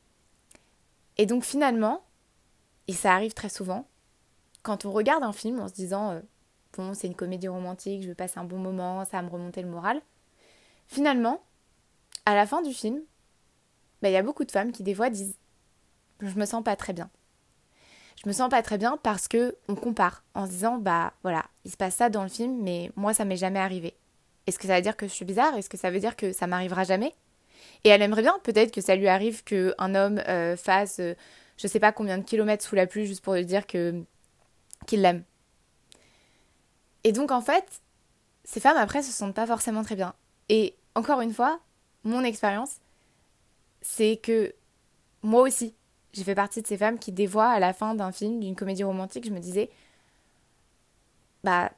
Et 1.18 1.26
donc 1.26 1.44
finalement, 1.44 2.04
et 2.88 2.94
ça 2.94 3.14
arrive 3.14 3.34
très 3.34 3.50
souvent, 3.50 3.88
quand 4.64 4.86
on 4.86 4.92
regarde 4.92 5.24
un 5.24 5.34
film 5.34 5.60
en 5.60 5.68
se 5.68 5.74
disant 5.74 6.12
euh, 6.12 6.22
bon, 6.74 6.94
c'est 6.94 7.08
une 7.08 7.16
comédie 7.16 7.48
romantique, 7.48 8.04
je 8.04 8.10
veux 8.10 8.16
passer 8.16 8.40
un 8.40 8.44
bon 8.44 8.58
moment, 8.58 9.06
ça 9.06 9.18
va 9.18 9.24
me 9.24 9.30
remonter 9.30 9.62
le 9.62 9.70
moral, 9.70 10.02
finalement, 10.88 11.42
à 12.26 12.36
la 12.36 12.46
fin 12.46 12.62
du 12.62 12.74
film, 12.74 13.02
bah, 14.02 14.10
il 14.10 14.14
y 14.14 14.18
a 14.18 14.24
beaucoup 14.24 14.46
de 14.46 14.52
femmes 14.52 14.72
qui 14.72 14.84
des 14.84 14.96
fois 14.96 15.10
disent 15.10 15.36
je 16.22 16.38
me 16.38 16.46
sens 16.46 16.64
pas 16.64 16.76
très 16.76 16.94
bien. 16.94 17.10
Je 18.22 18.28
me 18.28 18.34
sens 18.34 18.50
pas 18.50 18.62
très 18.62 18.78
bien 18.78 18.98
parce 19.02 19.28
que 19.28 19.56
on 19.70 19.76
compare 19.76 20.24
en 20.34 20.46
se 20.46 20.52
disant 20.52 20.78
bah 20.78 21.14
voilà, 21.24 21.46
il 21.70 21.72
se 21.72 21.78
passe 21.78 21.98
ça 21.98 22.10
dans 22.10 22.24
le 22.24 22.30
film 22.30 22.58
mais 22.64 22.92
moi 22.96 23.14
ça 23.14 23.26
m'est 23.26 23.38
jamais 23.38 23.60
arrivé. 23.60 23.94
Est-ce 24.48 24.58
que 24.58 24.66
ça 24.66 24.76
veut 24.76 24.82
dire 24.82 24.98
que 24.98 25.08
je 25.08 25.14
suis 25.14 25.26
bizarre? 25.26 25.56
Est-ce 25.56 25.70
que 25.70 25.78
ça 25.78 25.92
veut 25.92 26.00
dire 26.00 26.16
que 26.16 26.34
ça 26.34 26.48
m'arrivera 26.48 26.84
jamais? 26.84 27.14
Et 27.84 27.90
elle 27.90 28.02
aimerait 28.02 28.24
bien 28.24 28.40
peut-être 28.42 28.74
que 28.74 28.82
ça 28.82 28.96
lui 28.96 29.08
arrive 29.08 29.44
qu'un 29.44 29.94
homme 29.94 30.20
euh, 30.28 30.58
fasse 30.58 31.00
euh, 31.00 31.14
je 31.58 31.68
sais 31.68 31.80
pas 31.80 31.92
combien 31.92 32.18
de 32.18 32.24
kilomètres 32.24 32.66
sous 32.66 32.74
la 32.74 32.88
pluie 32.88 33.06
juste 33.06 33.24
pour 33.24 33.36
lui 33.36 33.46
dire 33.46 33.68
que 33.68 34.04
qu'il 34.88 35.04
l'aime. 35.04 35.24
Et 37.04 37.12
donc 37.12 37.30
en 37.30 37.42
fait, 37.42 37.82
ces 38.44 38.60
femmes 38.60 38.78
après 38.78 39.04
se 39.04 39.12
sentent 39.12 39.36
pas 39.36 39.46
forcément 39.46 39.84
très 39.84 39.96
bien. 39.96 40.16
Et 40.48 40.76
encore 40.96 41.22
une 41.22 41.34
fois, 41.34 41.60
mon 42.04 42.24
expérience, 42.24 42.78
c'est 43.82 44.18
que 44.18 44.56
moi 45.22 45.44
aussi, 45.44 45.76
j'ai 46.14 46.24
fait 46.24 46.34
partie 46.34 46.64
de 46.64 46.68
ces 46.68 46.78
femmes 46.78 46.98
qui, 46.98 47.28
fois, 47.28 47.50
à 47.50 47.60
la 47.60 47.74
fin 47.74 47.94
d'un 47.94 48.12
film, 48.12 48.40
d'une 48.40 48.56
comédie 48.56 48.84
romantique, 48.84 49.26
je 49.26 49.32
me 49.32 49.40
disais, 49.40 49.70
bah, 51.44 51.72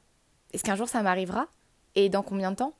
est-ce 0.52 0.62
qu'un 0.62 0.76
jour 0.76 0.88
ça 0.88 1.02
m'arrivera? 1.02 1.46
Et 1.94 2.08
dans 2.08 2.22
combien 2.22 2.50
de 2.50 2.56
temps? 2.56 2.74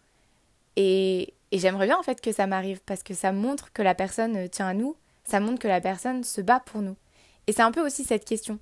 Et, 0.76 1.34
et 1.50 1.58
j'aimerais 1.58 1.86
bien 1.86 1.98
en 1.98 2.02
fait 2.02 2.20
que 2.20 2.32
ça 2.32 2.46
m'arrive 2.46 2.80
parce 2.84 3.02
que 3.02 3.14
ça 3.14 3.32
montre 3.32 3.72
que 3.72 3.82
la 3.82 3.94
personne 3.94 4.48
tient 4.48 4.68
à 4.68 4.74
nous, 4.74 4.96
ça 5.24 5.40
montre 5.40 5.60
que 5.60 5.68
la 5.68 5.80
personne 5.80 6.24
se 6.24 6.40
bat 6.40 6.60
pour 6.60 6.82
nous. 6.82 6.96
Et 7.46 7.52
c'est 7.52 7.62
un 7.62 7.72
peu 7.72 7.84
aussi 7.84 8.04
cette 8.04 8.24
question. 8.24 8.58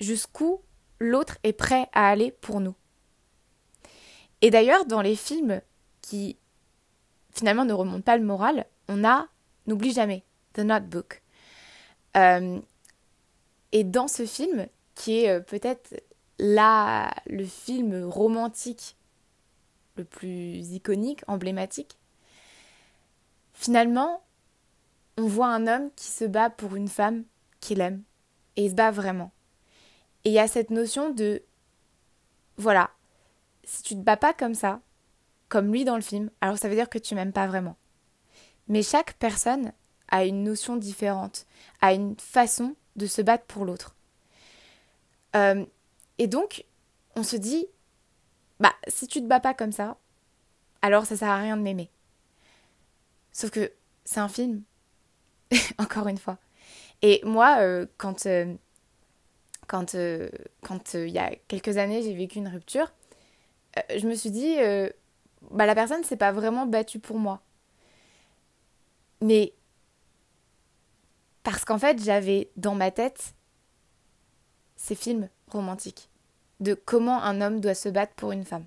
Jusqu'où 0.00 0.60
l'autre 0.98 1.38
est 1.42 1.52
prêt 1.52 1.88
à 1.92 2.08
aller 2.08 2.30
pour 2.30 2.60
nous? 2.60 2.74
Et 4.40 4.50
d'ailleurs, 4.50 4.86
dans 4.86 5.02
les 5.02 5.16
films 5.16 5.60
qui 6.00 6.38
finalement 7.34 7.64
ne 7.64 7.72
remontent 7.72 8.02
pas 8.02 8.16
le 8.16 8.24
moral, 8.24 8.66
on 8.88 9.04
a 9.04 9.28
N'oublie 9.68 9.92
jamais, 9.92 10.24
The 10.54 10.60
Notebook. 10.60 11.22
Euh, 12.16 12.58
et 13.72 13.84
dans 13.84 14.08
ce 14.08 14.24
film, 14.24 14.66
qui 14.94 15.20
est 15.20 15.28
euh, 15.28 15.40
peut-être 15.40 16.02
là 16.38 17.12
le 17.26 17.44
film 17.44 18.04
romantique 18.04 18.96
le 19.96 20.04
plus 20.04 20.72
iconique, 20.72 21.22
emblématique, 21.26 21.98
finalement, 23.52 24.22
on 25.16 25.26
voit 25.26 25.48
un 25.48 25.66
homme 25.66 25.90
qui 25.96 26.06
se 26.06 26.24
bat 26.24 26.50
pour 26.50 26.76
une 26.76 26.88
femme 26.88 27.24
qu'il 27.60 27.80
aime. 27.80 28.02
Et 28.56 28.64
il 28.64 28.70
se 28.70 28.74
bat 28.76 28.90
vraiment. 28.90 29.32
Et 30.24 30.30
il 30.30 30.32
y 30.32 30.38
a 30.38 30.48
cette 30.48 30.70
notion 30.70 31.10
de 31.10 31.42
voilà, 32.56 32.90
si 33.64 33.82
tu 33.82 33.94
te 33.94 34.00
bats 34.00 34.16
pas 34.16 34.34
comme 34.34 34.54
ça, 34.54 34.80
comme 35.48 35.72
lui 35.72 35.84
dans 35.84 35.96
le 35.96 36.02
film, 36.02 36.30
alors 36.40 36.58
ça 36.58 36.68
veut 36.68 36.74
dire 36.74 36.88
que 36.90 36.98
tu 36.98 37.14
m'aimes 37.14 37.32
pas 37.32 37.46
vraiment. 37.46 37.76
Mais 38.66 38.82
chaque 38.82 39.14
personne 39.14 39.72
a 40.08 40.24
une 40.24 40.42
notion 40.42 40.76
différente, 40.76 41.46
a 41.80 41.92
une 41.92 42.16
façon 42.18 42.74
de 42.96 43.06
se 43.06 43.22
battre 43.22 43.44
pour 43.44 43.64
l'autre. 43.64 43.94
Euh, 45.36 45.64
et 46.18 46.26
donc, 46.26 46.64
on 47.16 47.22
se 47.22 47.36
dit, 47.36 47.66
bah, 48.60 48.74
si 48.88 49.06
tu 49.06 49.20
te 49.20 49.26
bats 49.26 49.40
pas 49.40 49.54
comme 49.54 49.72
ça, 49.72 49.96
alors 50.82 51.06
ça 51.06 51.16
sert 51.16 51.28
à 51.28 51.38
rien 51.38 51.56
de 51.56 51.62
m'aimer. 51.62 51.90
Sauf 53.32 53.50
que 53.50 53.72
c'est 54.04 54.20
un 54.20 54.28
film, 54.28 54.62
encore 55.78 56.08
une 56.08 56.18
fois. 56.18 56.38
Et 57.02 57.20
moi, 57.24 57.58
euh, 57.60 57.86
quand 57.96 58.26
euh, 58.26 58.54
quand 59.68 59.96
quand 60.62 60.94
il 60.94 61.10
y 61.10 61.18
a 61.18 61.34
quelques 61.46 61.76
années 61.76 62.02
j'ai 62.02 62.14
vécu 62.14 62.38
une 62.38 62.48
rupture, 62.48 62.92
je 63.94 64.08
me 64.08 64.14
suis 64.14 64.30
dit, 64.30 64.56
bah 65.50 65.66
la 65.66 65.74
personne 65.74 66.02
s'est 66.04 66.16
pas 66.16 66.32
vraiment 66.32 66.66
battue 66.66 66.98
pour 66.98 67.18
moi. 67.18 67.40
Mais 69.20 69.52
parce 71.42 71.64
qu'en 71.64 71.78
fait, 71.78 72.02
j'avais 72.02 72.50
dans 72.56 72.74
ma 72.74 72.90
tête 72.90 73.34
ces 74.76 74.94
films 74.94 75.28
romantiques 75.52 76.08
de 76.60 76.74
comment 76.74 77.22
un 77.22 77.40
homme 77.40 77.60
doit 77.60 77.74
se 77.74 77.88
battre 77.88 78.14
pour 78.14 78.32
une 78.32 78.44
femme. 78.44 78.66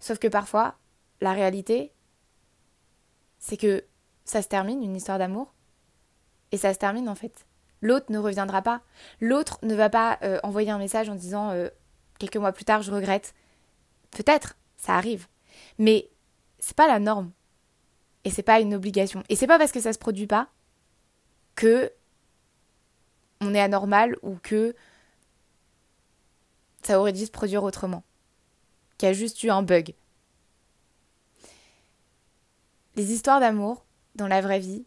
Sauf 0.00 0.18
que 0.18 0.28
parfois, 0.28 0.76
la 1.20 1.32
réalité, 1.32 1.92
c'est 3.38 3.56
que 3.56 3.84
ça 4.24 4.42
se 4.42 4.48
termine, 4.48 4.82
une 4.82 4.96
histoire 4.96 5.18
d'amour, 5.18 5.52
et 6.52 6.56
ça 6.56 6.72
se 6.72 6.78
termine 6.78 7.08
en 7.08 7.14
fait. 7.14 7.46
L'autre 7.80 8.06
ne 8.10 8.18
reviendra 8.18 8.62
pas. 8.62 8.80
L'autre 9.20 9.58
ne 9.62 9.74
va 9.74 9.90
pas 9.90 10.18
euh, 10.22 10.40
envoyer 10.42 10.70
un 10.70 10.78
message 10.78 11.10
en 11.10 11.14
disant 11.14 11.50
euh, 11.50 11.68
quelques 12.18 12.36
mois 12.36 12.52
plus 12.52 12.64
tard, 12.64 12.82
je 12.82 12.90
regrette. 12.90 13.34
Peut-être, 14.10 14.56
ça 14.76 14.94
arrive. 14.94 15.26
Mais 15.78 16.08
c'est 16.58 16.76
pas 16.76 16.86
la 16.86 16.98
norme. 16.98 17.30
Et 18.24 18.30
c'est 18.30 18.42
pas 18.42 18.60
une 18.60 18.74
obligation. 18.74 19.22
Et 19.28 19.36
c'est 19.36 19.46
pas 19.46 19.58
parce 19.58 19.72
que 19.72 19.80
ça 19.80 19.92
se 19.92 19.98
produit 19.98 20.26
pas 20.26 20.48
que 21.56 21.92
on 23.40 23.54
est 23.54 23.60
anormal 23.60 24.16
ou 24.22 24.36
que 24.36 24.74
ça 26.86 27.00
aurait 27.00 27.12
dû 27.12 27.24
se 27.26 27.30
produire 27.30 27.64
autrement. 27.64 28.02
Qu'il 28.98 29.08
y 29.08 29.10
a 29.10 29.14
juste 29.14 29.42
eu 29.42 29.50
un 29.50 29.62
bug. 29.62 29.94
Les 32.96 33.12
histoires 33.12 33.40
d'amour 33.40 33.84
dans 34.14 34.28
la 34.28 34.40
vraie 34.40 34.60
vie, 34.60 34.84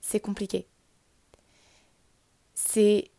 c'est 0.00 0.20
compliqué. 0.20 0.66
C'est 2.54 3.10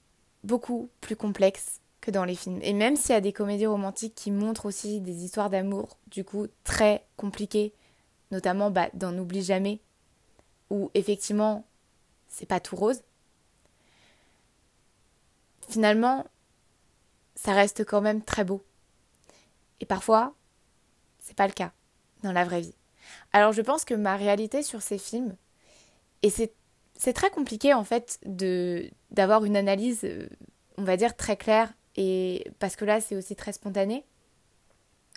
beaucoup 0.43 0.89
plus 1.01 1.15
complexe 1.15 1.80
que 2.01 2.10
dans 2.10 2.23
les 2.23 2.36
films. 2.36 2.60
Et 2.63 2.73
même 2.73 2.95
s'il 2.95 3.12
y 3.12 3.17
a 3.17 3.21
des 3.21 3.34
comédies 3.34 3.67
romantiques 3.67 4.15
qui 4.15 4.32
montrent 4.32 4.65
aussi 4.65 5.01
des 5.01 5.23
histoires 5.23 5.49
d'amour, 5.49 5.97
du 6.08 6.23
coup, 6.23 6.47
très 6.63 7.06
compliquées, 7.17 7.73
notamment 8.32 8.71
bah, 8.71 8.89
dans 8.93 9.12
N'oublie 9.12 9.43
jamais, 9.43 9.80
où 10.69 10.89
effectivement, 10.93 11.65
c'est 12.30 12.45
pas 12.45 12.60
tout 12.60 12.75
rose. 12.75 13.01
Finalement, 15.69 16.25
ça 17.38 17.54
reste 17.54 17.86
quand 17.86 18.02
même 18.02 18.21
très 18.21 18.43
beau. 18.43 18.65
Et 19.80 19.86
parfois, 19.86 20.34
c'est 21.19 21.36
pas 21.36 21.47
le 21.47 21.54
cas 21.54 21.71
dans 22.23 22.32
la 22.32 22.43
vraie 22.43 22.62
vie. 22.62 22.76
Alors 23.32 23.54
je 23.54 23.62
pense 23.62 23.86
que 23.86 23.93
ma 23.93 24.17
réalité 24.17 24.63
sur 24.63 24.82
ces 24.82 24.97
films, 24.97 25.36
et 26.23 26.30
c'est, 26.30 26.54
très 27.13 27.30
compliqué 27.30 27.73
en 27.73 27.84
fait 27.84 28.19
de 28.26 28.89
d'avoir 29.12 29.45
une 29.45 29.56
analyse, 29.56 30.06
on 30.78 30.84
va 30.84 30.97
dire, 30.97 31.15
très 31.15 31.38
claire, 31.38 31.71
et 31.95 32.52
parce 32.60 32.76
que 32.76 32.86
là 32.86 33.00
c'est 33.00 33.15
aussi 33.15 33.36
très 33.36 33.54
spontané, 33.54 34.04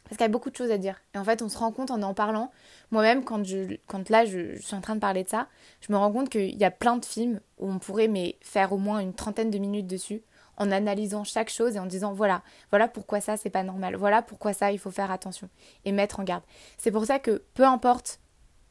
parce 0.05 0.17
qu'il 0.17 0.25
y 0.25 0.29
a 0.29 0.29
beaucoup 0.29 0.51
de 0.51 0.57
choses 0.57 0.71
à 0.71 0.79
dire. 0.79 1.01
Et 1.15 1.19
en 1.19 1.25
fait, 1.25 1.41
on 1.41 1.49
se 1.49 1.57
rend 1.57 1.71
compte 1.71 1.93
en 1.93 2.03
en 2.03 2.15
parlant. 2.15 2.51
Moi-même, 2.91 3.23
quand, 3.23 3.45
je, 3.45 3.77
quand 3.87 4.09
là, 4.11 4.25
je, 4.25 4.57
suis 4.61 4.75
en 4.75 4.81
train 4.81 4.97
de 4.97 5.01
parler 5.01 5.23
de 5.23 5.29
ça, 5.29 5.47
je 5.81 5.93
me 5.93 5.97
rends 5.97 6.11
compte 6.11 6.29
qu'il 6.29 6.57
y 6.57 6.65
a 6.65 6.73
plein 6.73 6.97
de 6.97 7.05
films 7.05 7.41
où 7.59 7.71
on 7.71 7.79
pourrait 7.79 8.09
mais, 8.09 8.37
faire 8.41 8.73
au 8.73 8.79
moins 8.79 8.99
une 8.99 9.15
trentaine 9.15 9.53
de 9.53 9.59
minutes 9.59 9.87
dessus, 9.87 10.23
en 10.61 10.71
analysant 10.71 11.25
chaque 11.25 11.49
chose 11.49 11.75
et 11.75 11.79
en 11.81 11.87
disant 11.87 12.13
voilà, 12.13 12.43
voilà 12.71 12.87
pourquoi 12.87 13.21
ça, 13.21 13.37
c'est 13.37 13.51
pas 13.51 13.65
normal. 13.65 13.97
Voilà 13.97 14.23
pourquoi 14.23 14.53
ça, 14.53 14.71
il 14.71 14.79
faut 14.79 14.91
faire 14.91 15.11
attention 15.11 15.49
et 15.87 15.91
mettre 15.91 16.21
en 16.21 16.23
garde. 16.23 16.45
C'est 16.77 16.93
pour 16.93 17.07
ça 17.07 17.19
que 17.19 17.43
peu 17.55 17.65
importe 17.65 18.21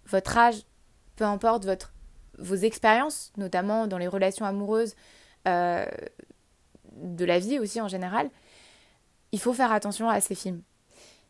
votre 0.06 0.38
âge, 0.38 0.62
peu 1.16 1.26
importe 1.26 1.66
votre, 1.66 1.92
vos 2.38 2.56
expériences, 2.56 3.34
notamment 3.38 3.88
dans 3.88 3.98
les 3.98 4.08
relations 4.08 4.46
amoureuses, 4.46 4.96
euh, 5.48 5.86
de 6.94 7.26
la 7.26 7.40
vie 7.40 7.60
aussi 7.60 7.82
en 7.82 7.88
général, 7.88 8.30
il 9.32 9.40
faut 9.40 9.54
faire 9.54 9.72
attention 9.72 10.10
à 10.10 10.22
ces 10.22 10.36
films. 10.36 10.62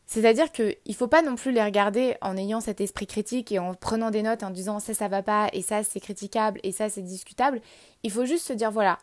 C'est-à-dire 0.08 0.52
qu'il 0.52 0.76
ne 0.88 0.94
faut 0.94 1.08
pas 1.08 1.22
non 1.22 1.36
plus 1.36 1.52
les 1.52 1.64
regarder 1.64 2.18
en 2.22 2.36
ayant 2.36 2.60
cet 2.60 2.82
esprit 2.82 3.08
critique 3.08 3.52
et 3.52 3.60
en 3.60 3.76
prenant 3.76 4.12
des 4.12 4.24
notes 4.24 4.44
en 4.44 4.50
disant 4.50 4.80
ça 4.80 4.94
ça 4.94 5.08
va 5.08 5.22
pas 5.24 5.50
et 5.54 5.62
ça 5.62 5.84
c'est 5.84 6.00
critiquable 6.02 6.60
et 6.64 6.74
ça 6.74 6.90
c'est 6.90 7.04
discutable. 7.04 7.62
Il 8.04 8.12
faut 8.12 8.26
juste 8.26 8.48
se 8.48 8.54
dire 8.54 8.72
voilà, 8.72 8.98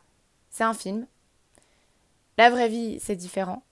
c'est 0.51 0.65
un 0.65 0.75
film. 0.75 1.07
La 2.39 2.51
vraie 2.51 2.69
vie 2.69 2.99
c'est 3.01 3.17
différent. 3.17 3.63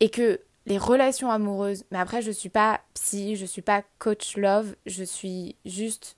Et 0.00 0.10
que 0.10 0.40
les 0.66 0.78
relations 0.78 1.30
amoureuses, 1.30 1.84
mais 1.90 1.98
après 1.98 2.22
je 2.22 2.30
suis 2.30 2.48
pas 2.48 2.80
psy, 2.94 3.36
je 3.36 3.46
suis 3.46 3.62
pas 3.62 3.82
coach 3.98 4.36
love, 4.36 4.74
je 4.86 5.04
suis 5.04 5.56
juste 5.64 6.16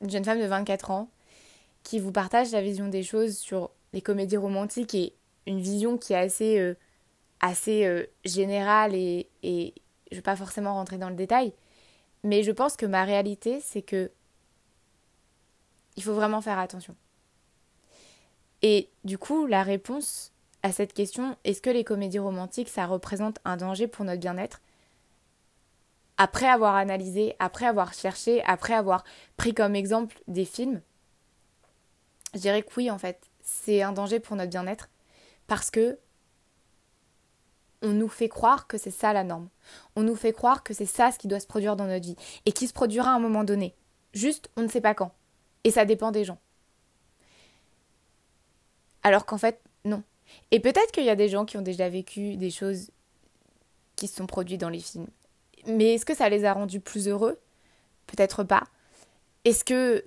une 0.00 0.10
jeune 0.10 0.24
femme 0.24 0.40
de 0.40 0.46
24 0.46 0.90
ans 0.90 1.08
qui 1.82 1.98
vous 1.98 2.12
partage 2.12 2.52
la 2.52 2.62
vision 2.62 2.88
des 2.88 3.02
choses 3.02 3.36
sur 3.36 3.70
les 3.92 4.00
comédies 4.02 4.36
romantiques 4.36 4.94
et 4.94 5.14
une 5.46 5.60
vision 5.60 5.96
qui 5.96 6.12
est 6.12 6.16
assez 6.16 6.58
euh, 6.58 6.74
euh, 7.68 8.06
général 8.24 8.94
et, 8.94 9.28
et 9.42 9.74
je 10.10 10.16
ne 10.16 10.18
vais 10.18 10.22
pas 10.22 10.36
forcément 10.36 10.74
rentrer 10.74 10.98
dans 10.98 11.08
le 11.08 11.14
détail, 11.14 11.52
mais 12.24 12.42
je 12.42 12.52
pense 12.52 12.76
que 12.76 12.86
ma 12.86 13.04
réalité, 13.04 13.60
c'est 13.60 13.82
que 13.82 14.10
il 15.96 16.02
faut 16.02 16.14
vraiment 16.14 16.40
faire 16.40 16.58
attention. 16.58 16.94
Et 18.62 18.90
du 19.04 19.16
coup, 19.16 19.46
la 19.46 19.62
réponse 19.62 20.32
à 20.66 20.72
cette 20.72 20.94
question, 20.94 21.36
est-ce 21.44 21.62
que 21.62 21.70
les 21.70 21.84
comédies 21.84 22.18
romantiques, 22.18 22.68
ça 22.68 22.86
représente 22.86 23.38
un 23.44 23.56
danger 23.56 23.86
pour 23.86 24.04
notre 24.04 24.18
bien-être? 24.18 24.60
Après 26.16 26.48
avoir 26.48 26.74
analysé, 26.74 27.36
après 27.38 27.66
avoir 27.66 27.94
cherché, 27.94 28.42
après 28.42 28.74
avoir 28.74 29.04
pris 29.36 29.54
comme 29.54 29.76
exemple 29.76 30.18
des 30.26 30.44
films, 30.44 30.82
je 32.34 32.40
dirais 32.40 32.62
que 32.62 32.72
oui, 32.76 32.90
en 32.90 32.98
fait, 32.98 33.30
c'est 33.42 33.82
un 33.82 33.92
danger 33.92 34.18
pour 34.18 34.34
notre 34.34 34.50
bien-être 34.50 34.88
parce 35.46 35.70
que 35.70 36.00
on 37.82 37.92
nous 37.92 38.08
fait 38.08 38.28
croire 38.28 38.66
que 38.66 38.76
c'est 38.76 38.90
ça 38.90 39.12
la 39.12 39.22
norme. 39.22 39.48
On 39.94 40.02
nous 40.02 40.16
fait 40.16 40.32
croire 40.32 40.64
que 40.64 40.74
c'est 40.74 40.84
ça 40.84 41.12
ce 41.12 41.18
qui 41.18 41.28
doit 41.28 41.38
se 41.38 41.46
produire 41.46 41.76
dans 41.76 41.86
notre 41.86 42.06
vie 42.06 42.16
et 42.44 42.50
qui 42.50 42.66
se 42.66 42.72
produira 42.72 43.12
à 43.12 43.14
un 43.14 43.20
moment 43.20 43.44
donné. 43.44 43.76
Juste, 44.14 44.50
on 44.56 44.62
ne 44.62 44.68
sait 44.68 44.80
pas 44.80 44.94
quand. 44.94 45.12
Et 45.62 45.70
ça 45.70 45.84
dépend 45.84 46.10
des 46.10 46.24
gens. 46.24 46.40
Alors 49.04 49.26
qu'en 49.26 49.38
fait, 49.38 49.60
non. 49.84 50.02
Et 50.50 50.60
peut-être 50.60 50.92
qu'il 50.92 51.04
y 51.04 51.10
a 51.10 51.16
des 51.16 51.28
gens 51.28 51.44
qui 51.44 51.56
ont 51.56 51.62
déjà 51.62 51.88
vécu 51.88 52.36
des 52.36 52.50
choses 52.50 52.90
qui 53.96 54.08
se 54.08 54.16
sont 54.16 54.26
produites 54.26 54.60
dans 54.60 54.68
les 54.68 54.80
films. 54.80 55.08
Mais 55.66 55.94
est-ce 55.94 56.04
que 56.04 56.14
ça 56.14 56.28
les 56.28 56.44
a 56.44 56.52
rendus 56.52 56.80
plus 56.80 57.08
heureux? 57.08 57.38
Peut-être 58.06 58.44
pas. 58.44 58.64
Est-ce 59.44 59.64
que 59.64 60.04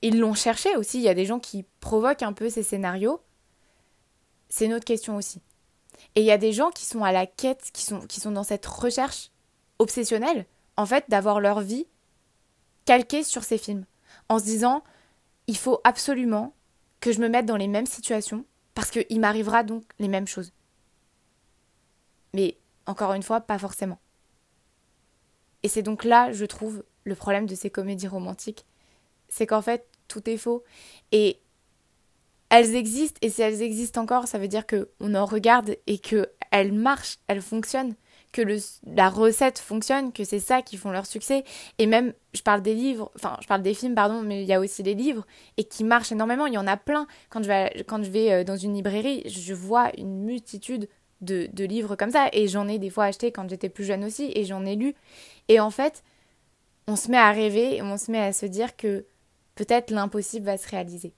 ils 0.00 0.18
l'ont 0.18 0.34
cherché 0.34 0.76
aussi? 0.76 0.98
Il 0.98 1.04
y 1.04 1.08
a 1.08 1.14
des 1.14 1.26
gens 1.26 1.38
qui 1.38 1.64
provoquent 1.80 2.22
un 2.22 2.32
peu 2.32 2.50
ces 2.50 2.62
scénarios. 2.62 3.20
C'est 4.48 4.66
une 4.66 4.74
autre 4.74 4.84
question 4.84 5.16
aussi. 5.16 5.40
Et 6.14 6.20
il 6.20 6.26
y 6.26 6.32
a 6.32 6.38
des 6.38 6.52
gens 6.52 6.70
qui 6.70 6.84
sont 6.84 7.04
à 7.04 7.12
la 7.12 7.26
quête, 7.26 7.70
qui 7.72 7.84
sont, 7.84 8.00
qui 8.00 8.20
sont 8.20 8.32
dans 8.32 8.42
cette 8.42 8.66
recherche 8.66 9.30
obsessionnelle, 9.78 10.46
en 10.76 10.86
fait, 10.86 11.04
d'avoir 11.08 11.40
leur 11.40 11.60
vie 11.60 11.86
calquée 12.84 13.22
sur 13.22 13.44
ces 13.44 13.58
films. 13.58 13.84
En 14.28 14.38
se 14.38 14.44
disant, 14.44 14.82
il 15.46 15.56
faut 15.56 15.80
absolument 15.84 16.54
que 17.00 17.12
je 17.12 17.20
me 17.20 17.28
mette 17.28 17.46
dans 17.46 17.56
les 17.56 17.68
mêmes 17.68 17.86
situations, 17.86 18.44
parce 18.74 18.90
qu'il 18.90 19.20
m'arrivera 19.20 19.62
donc 19.62 19.84
les 19.98 20.08
mêmes 20.08 20.26
choses. 20.26 20.52
Mais, 22.34 22.58
encore 22.86 23.12
une 23.12 23.22
fois, 23.22 23.40
pas 23.40 23.58
forcément. 23.58 24.00
Et 25.62 25.68
c'est 25.68 25.82
donc 25.82 26.04
là, 26.04 26.32
je 26.32 26.44
trouve, 26.44 26.84
le 27.04 27.14
problème 27.14 27.46
de 27.46 27.54
ces 27.54 27.70
comédies 27.70 28.08
romantiques. 28.08 28.64
C'est 29.28 29.46
qu'en 29.46 29.62
fait, 29.62 29.86
tout 30.08 30.28
est 30.28 30.36
faux. 30.36 30.62
Et 31.10 31.40
elles 32.48 32.74
existent, 32.74 33.18
et 33.22 33.30
si 33.30 33.42
elles 33.42 33.62
existent 33.62 34.02
encore, 34.02 34.28
ça 34.28 34.38
veut 34.38 34.48
dire 34.48 34.66
qu'on 34.66 35.14
en 35.14 35.24
regarde 35.24 35.76
et 35.86 35.98
qu'elles 35.98 36.72
marchent, 36.72 37.18
elles 37.26 37.40
fonctionnent, 37.40 37.94
que 38.32 38.42
la 38.86 39.10
recette 39.10 39.58
fonctionne, 39.58 40.12
que 40.12 40.24
c'est 40.24 40.40
ça 40.40 40.62
qui 40.62 40.76
font 40.76 40.90
leur 40.90 41.06
succès. 41.06 41.44
Et 41.78 41.86
même, 41.86 42.14
je 42.32 42.42
parle 42.42 42.62
des 42.62 42.74
livres, 42.74 43.10
enfin, 43.14 43.36
je 43.42 43.46
parle 43.46 43.62
des 43.62 43.74
films, 43.74 43.94
pardon, 43.94 44.22
mais 44.22 44.42
il 44.42 44.48
y 44.48 44.54
a 44.54 44.60
aussi 44.60 44.82
les 44.82 44.94
livres, 44.94 45.26
et 45.58 45.64
qui 45.64 45.84
marchent 45.84 46.12
énormément. 46.12 46.46
Il 46.46 46.54
y 46.54 46.58
en 46.58 46.66
a 46.66 46.76
plein. 46.76 47.06
Quand 47.28 47.42
je 47.42 47.48
vais, 47.48 47.84
quand 47.86 48.02
je 48.02 48.10
vais 48.10 48.32
euh, 48.32 48.44
dans 48.44 48.56
une 48.56 48.74
librairie, 48.74 49.22
je 49.26 49.54
vois 49.54 49.90
une 49.98 50.24
multitude 50.24 50.88
de, 51.20 51.48
de 51.52 51.64
livres 51.64 51.94
comme 51.94 52.10
ça, 52.10 52.28
et 52.32 52.48
j'en 52.48 52.66
ai 52.68 52.78
des 52.78 52.90
fois 52.90 53.04
acheté 53.04 53.30
quand 53.30 53.48
j'étais 53.48 53.68
plus 53.68 53.84
jeune 53.84 54.04
aussi, 54.04 54.32
et 54.34 54.44
j'en 54.44 54.64
ai 54.64 54.76
lu. 54.76 54.94
Et 55.48 55.60
en 55.60 55.70
fait, 55.70 56.02
on 56.88 56.96
se 56.96 57.10
met 57.10 57.18
à 57.18 57.30
rêver, 57.30 57.76
et 57.76 57.82
on 57.82 57.98
se 57.98 58.10
met 58.10 58.18
à 58.18 58.32
se 58.32 58.46
dire 58.46 58.76
que 58.76 59.04
peut-être 59.54 59.90
l'impossible 59.90 60.46
va 60.46 60.56
se 60.56 60.68
réaliser. 60.68 61.12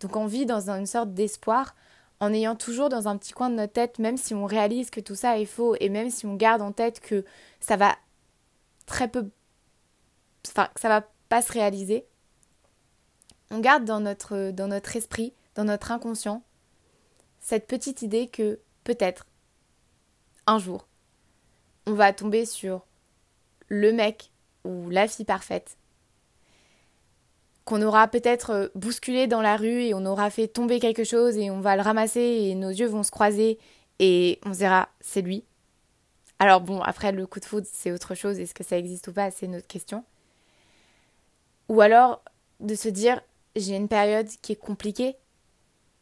Donc 0.00 0.16
on 0.16 0.26
vit 0.26 0.46
dans 0.46 0.70
une 0.70 0.86
sorte 0.86 1.12
d'espoir 1.12 1.74
en 2.22 2.32
ayant 2.32 2.54
toujours 2.54 2.88
dans 2.88 3.08
un 3.08 3.16
petit 3.16 3.32
coin 3.32 3.50
de 3.50 3.56
notre 3.56 3.72
tête, 3.72 3.98
même 3.98 4.16
si 4.16 4.32
on 4.32 4.46
réalise 4.46 4.90
que 4.90 5.00
tout 5.00 5.16
ça 5.16 5.40
est 5.40 5.44
faux 5.44 5.74
et 5.80 5.88
même 5.88 6.08
si 6.08 6.24
on 6.24 6.36
garde 6.36 6.62
en 6.62 6.70
tête 6.70 7.00
que 7.00 7.24
ça 7.58 7.76
va 7.76 7.96
très 8.86 9.08
peu. 9.08 9.28
Enfin, 10.46 10.68
que 10.72 10.80
ça 10.80 10.88
va 10.88 11.04
pas 11.28 11.42
se 11.42 11.50
réaliser, 11.50 12.06
on 13.50 13.58
garde 13.58 13.84
dans 13.84 13.98
notre, 13.98 14.52
dans 14.52 14.68
notre 14.68 14.94
esprit, 14.94 15.34
dans 15.56 15.64
notre 15.64 15.90
inconscient, 15.90 16.44
cette 17.40 17.66
petite 17.66 18.02
idée 18.02 18.28
que 18.28 18.60
peut-être, 18.84 19.26
un 20.46 20.60
jour, 20.60 20.86
on 21.88 21.92
va 21.94 22.12
tomber 22.12 22.46
sur 22.46 22.86
le 23.66 23.92
mec 23.92 24.30
ou 24.64 24.90
la 24.90 25.08
fille 25.08 25.24
parfaite 25.24 25.76
qu'on 27.64 27.82
aura 27.82 28.08
peut-être 28.08 28.50
euh, 28.50 28.68
bousculé 28.74 29.26
dans 29.26 29.42
la 29.42 29.56
rue 29.56 29.82
et 29.82 29.94
on 29.94 30.04
aura 30.04 30.30
fait 30.30 30.48
tomber 30.48 30.80
quelque 30.80 31.04
chose 31.04 31.36
et 31.36 31.50
on 31.50 31.60
va 31.60 31.76
le 31.76 31.82
ramasser 31.82 32.20
et 32.20 32.54
nos 32.54 32.70
yeux 32.70 32.88
vont 32.88 33.02
se 33.02 33.10
croiser 33.10 33.58
et 33.98 34.40
on 34.44 34.52
se 34.52 34.58
dira 34.58 34.88
c'est 35.00 35.22
lui. 35.22 35.44
Alors 36.38 36.60
bon, 36.60 36.80
après 36.80 37.12
le 37.12 37.26
coup 37.26 37.40
de 37.40 37.44
foudre 37.44 37.66
c'est 37.70 37.92
autre 37.92 38.14
chose, 38.14 38.40
est-ce 38.40 38.54
que 38.54 38.64
ça 38.64 38.78
existe 38.78 39.08
ou 39.08 39.12
pas, 39.12 39.30
c'est 39.30 39.46
une 39.46 39.56
autre 39.56 39.68
question. 39.68 40.04
Ou 41.68 41.80
alors 41.80 42.22
de 42.60 42.74
se 42.74 42.88
dire 42.88 43.20
j'ai 43.56 43.76
une 43.76 43.88
période 43.88 44.28
qui 44.40 44.52
est 44.52 44.56
compliquée, 44.56 45.16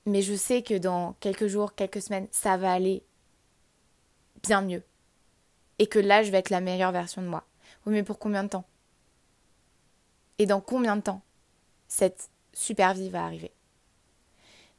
mais 0.06 0.22
je 0.22 0.34
sais 0.34 0.62
que 0.62 0.78
dans 0.78 1.14
quelques 1.20 1.46
jours, 1.46 1.74
quelques 1.74 2.02
semaines, 2.02 2.28
ça 2.30 2.56
va 2.56 2.72
aller 2.72 3.02
bien 4.42 4.62
mieux. 4.62 4.82
Et 5.78 5.86
que 5.86 5.98
là, 5.98 6.22
je 6.22 6.30
vais 6.30 6.38
être 6.38 6.50
la 6.50 6.60
meilleure 6.60 6.92
version 6.92 7.22
de 7.22 7.26
moi. 7.26 7.44
Oui, 7.86 7.92
mais 7.92 8.02
pour 8.02 8.18
combien 8.18 8.44
de 8.44 8.48
temps? 8.48 8.64
Et 10.38 10.46
dans 10.46 10.60
combien 10.60 10.96
de 10.96 11.02
temps? 11.02 11.22
Cette 11.90 12.30
super 12.54 12.94
vie 12.94 13.10
va 13.10 13.24
arriver. 13.24 13.50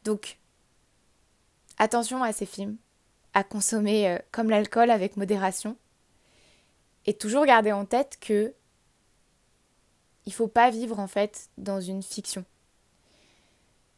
Donc, 0.05 0.39
attention 1.77 2.23
à 2.23 2.31
ces 2.31 2.47
films, 2.47 2.77
à 3.33 3.43
consommer 3.43 4.09
euh, 4.09 4.17
comme 4.31 4.49
l'alcool 4.49 4.89
avec 4.89 5.17
modération, 5.17 5.77
et 7.05 7.13
toujours 7.13 7.45
garder 7.45 7.71
en 7.71 7.85
tête 7.85 8.17
que 8.19 8.53
il 10.25 10.33
faut 10.33 10.47
pas 10.47 10.69
vivre 10.69 10.99
en 10.99 11.07
fait 11.07 11.49
dans 11.57 11.81
une 11.81 12.01
fiction. 12.01 12.45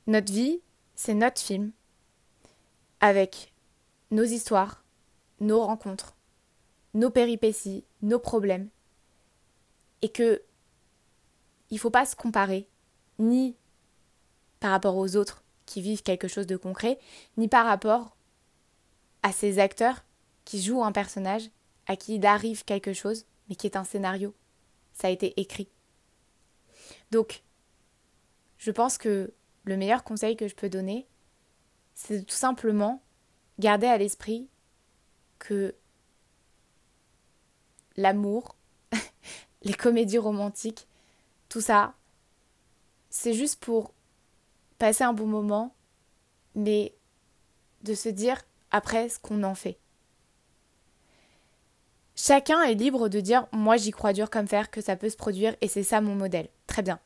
Notre 0.07 0.31
vie, 0.33 0.61
c'est 0.95 1.13
notre 1.13 1.41
film, 1.41 1.71
avec 2.99 3.53
nos 4.09 4.23
histoires, 4.23 4.83
nos 5.39 5.63
rencontres, 5.63 6.15
nos 6.93 7.11
péripéties, 7.11 7.85
nos 8.01 8.19
problèmes, 8.19 8.69
et 10.01 10.09
que 10.09 10.41
il 11.69 11.79
faut 11.79 11.89
pas 11.89 12.05
se 12.05 12.15
comparer 12.15 12.69
ni 13.19 13.55
par 14.59 14.71
rapport 14.71 14.97
aux 14.97 15.15
autres 15.15 15.43
qui 15.65 15.81
vivent 15.81 16.03
quelque 16.03 16.27
chose 16.27 16.47
de 16.47 16.57
concret, 16.57 16.99
ni 17.37 17.47
par 17.47 17.65
rapport 17.65 18.15
à 19.21 19.31
ces 19.31 19.59
acteurs 19.59 20.03
qui 20.45 20.61
jouent 20.61 20.83
un 20.83 20.91
personnage 20.91 21.49
à 21.87 21.95
qui 21.95 22.15
il 22.15 22.25
arrive 22.25 22.65
quelque 22.65 22.93
chose, 22.93 23.25
mais 23.47 23.55
qui 23.55 23.67
est 23.67 23.77
un 23.77 23.83
scénario. 23.83 24.33
Ça 24.93 25.07
a 25.07 25.11
été 25.11 25.39
écrit. 25.39 25.69
Donc, 27.11 27.43
je 28.57 28.71
pense 28.71 28.97
que 28.97 29.33
le 29.63 29.77
meilleur 29.77 30.03
conseil 30.03 30.35
que 30.35 30.47
je 30.47 30.55
peux 30.55 30.69
donner, 30.69 31.07
c'est 31.93 32.25
tout 32.25 32.35
simplement 32.35 33.01
garder 33.59 33.87
à 33.87 33.97
l'esprit 33.97 34.47
que 35.39 35.75
l'amour, 37.95 38.55
les 39.61 39.73
comédies 39.73 40.17
romantiques, 40.17 40.87
tout 41.49 41.61
ça, 41.61 41.93
c'est 43.13 43.35
juste 43.35 43.63
pour 43.63 43.93
passer 44.79 45.03
un 45.03 45.13
bon 45.13 45.27
moment, 45.27 45.73
mais 46.55 46.93
de 47.83 47.93
se 47.93 48.09
dire 48.09 48.41
après 48.71 49.07
ce 49.07 49.19
qu'on 49.19 49.43
en 49.43 49.53
fait. 49.53 49.77
Chacun 52.15 52.63
est 52.63 52.73
libre 52.73 53.09
de 53.09 53.19
dire 53.19 53.45
moi 53.51 53.77
j'y 53.77 53.91
crois 53.91 54.13
dur 54.13 54.31
comme 54.31 54.47
fer 54.47 54.71
que 54.71 54.81
ça 54.81 54.95
peut 54.95 55.09
se 55.09 55.15
produire 55.15 55.55
et 55.61 55.67
c'est 55.67 55.83
ça 55.83 56.01
mon 56.01 56.15
modèle. 56.15 56.49
Très 56.65 56.81
bien. 56.81 56.99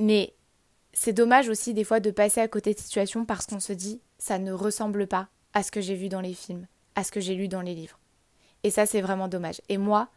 Mais 0.00 0.34
c'est 0.92 1.12
dommage 1.12 1.48
aussi 1.48 1.72
des 1.72 1.84
fois 1.84 2.00
de 2.00 2.10
passer 2.10 2.40
à 2.40 2.48
côté 2.48 2.74
de 2.74 2.80
situations 2.80 3.24
parce 3.24 3.46
qu'on 3.46 3.60
se 3.60 3.72
dit 3.72 4.00
ça 4.18 4.38
ne 4.38 4.52
ressemble 4.52 5.06
pas 5.06 5.28
à 5.52 5.62
ce 5.62 5.70
que 5.70 5.80
j'ai 5.80 5.94
vu 5.94 6.08
dans 6.08 6.20
les 6.20 6.34
films, 6.34 6.66
à 6.96 7.04
ce 7.04 7.12
que 7.12 7.20
j'ai 7.20 7.36
lu 7.36 7.46
dans 7.46 7.62
les 7.62 7.76
livres. 7.76 8.00
Et 8.64 8.70
ça 8.70 8.86
c'est 8.86 9.00
vraiment 9.00 9.28
dommage. 9.28 9.60
Et 9.68 9.78
moi, 9.78 10.08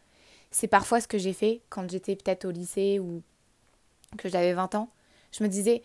c'est 0.50 0.68
parfois 0.68 1.00
ce 1.00 1.06
que 1.06 1.18
j'ai 1.18 1.32
fait 1.32 1.62
quand 1.68 1.88
j'étais 1.88 2.16
peut-être 2.16 2.44
au 2.44 2.50
lycée 2.50 2.98
ou 2.98 3.22
que 4.16 4.28
j'avais 4.28 4.52
20 4.52 4.74
ans, 4.74 4.90
je 5.32 5.42
me 5.44 5.48
disais, 5.48 5.82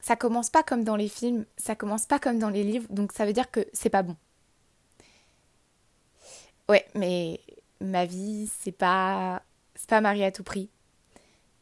ça 0.00 0.16
commence 0.16 0.50
pas 0.50 0.62
comme 0.62 0.84
dans 0.84 0.96
les 0.96 1.08
films, 1.08 1.46
ça 1.56 1.74
commence 1.74 2.06
pas 2.06 2.18
comme 2.18 2.38
dans 2.38 2.50
les 2.50 2.62
livres, 2.62 2.86
donc 2.90 3.12
ça 3.12 3.26
veut 3.26 3.32
dire 3.32 3.50
que 3.50 3.66
c'est 3.72 3.90
pas 3.90 4.02
bon. 4.02 4.16
Ouais, 6.68 6.86
mais 6.94 7.40
ma 7.80 8.06
vie, 8.06 8.50
c'est 8.60 8.72
pas, 8.72 9.42
c'est 9.74 9.88
pas 9.88 10.00
Marie 10.00 10.24
à 10.24 10.32
tout 10.32 10.44
prix. 10.44 10.70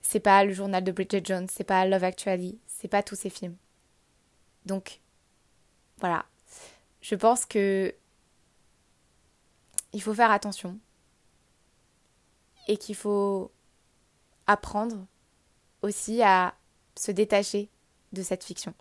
C'est 0.01 0.21
pas 0.21 0.45
le 0.45 0.53
journal 0.53 0.85
de 0.85 0.93
Bridget 0.93 1.23
Jones, 1.25 1.47
c'est 1.51 1.65
pas 1.65 1.87
Love 1.87 2.05
Actually, 2.05 2.59
c'est 2.67 2.89
pas 2.89 3.03
tous 3.03 3.17
ces 3.17 3.31
films. 3.31 3.57
Donc, 4.67 5.01
voilà. 6.01 6.27
Je 7.01 7.15
pense 7.15 7.47
que 7.47 7.95
il 9.93 10.03
faut 10.03 10.15
faire 10.15 10.31
attention 10.31 10.79
et 12.67 12.77
qu'il 12.77 12.97
faut 12.97 13.53
apprendre 14.47 15.07
aussi 15.85 16.23
à 16.23 16.55
se 16.97 17.13
détacher 17.13 17.69
de 18.13 18.23
cette 18.23 18.45
fiction. 18.45 18.75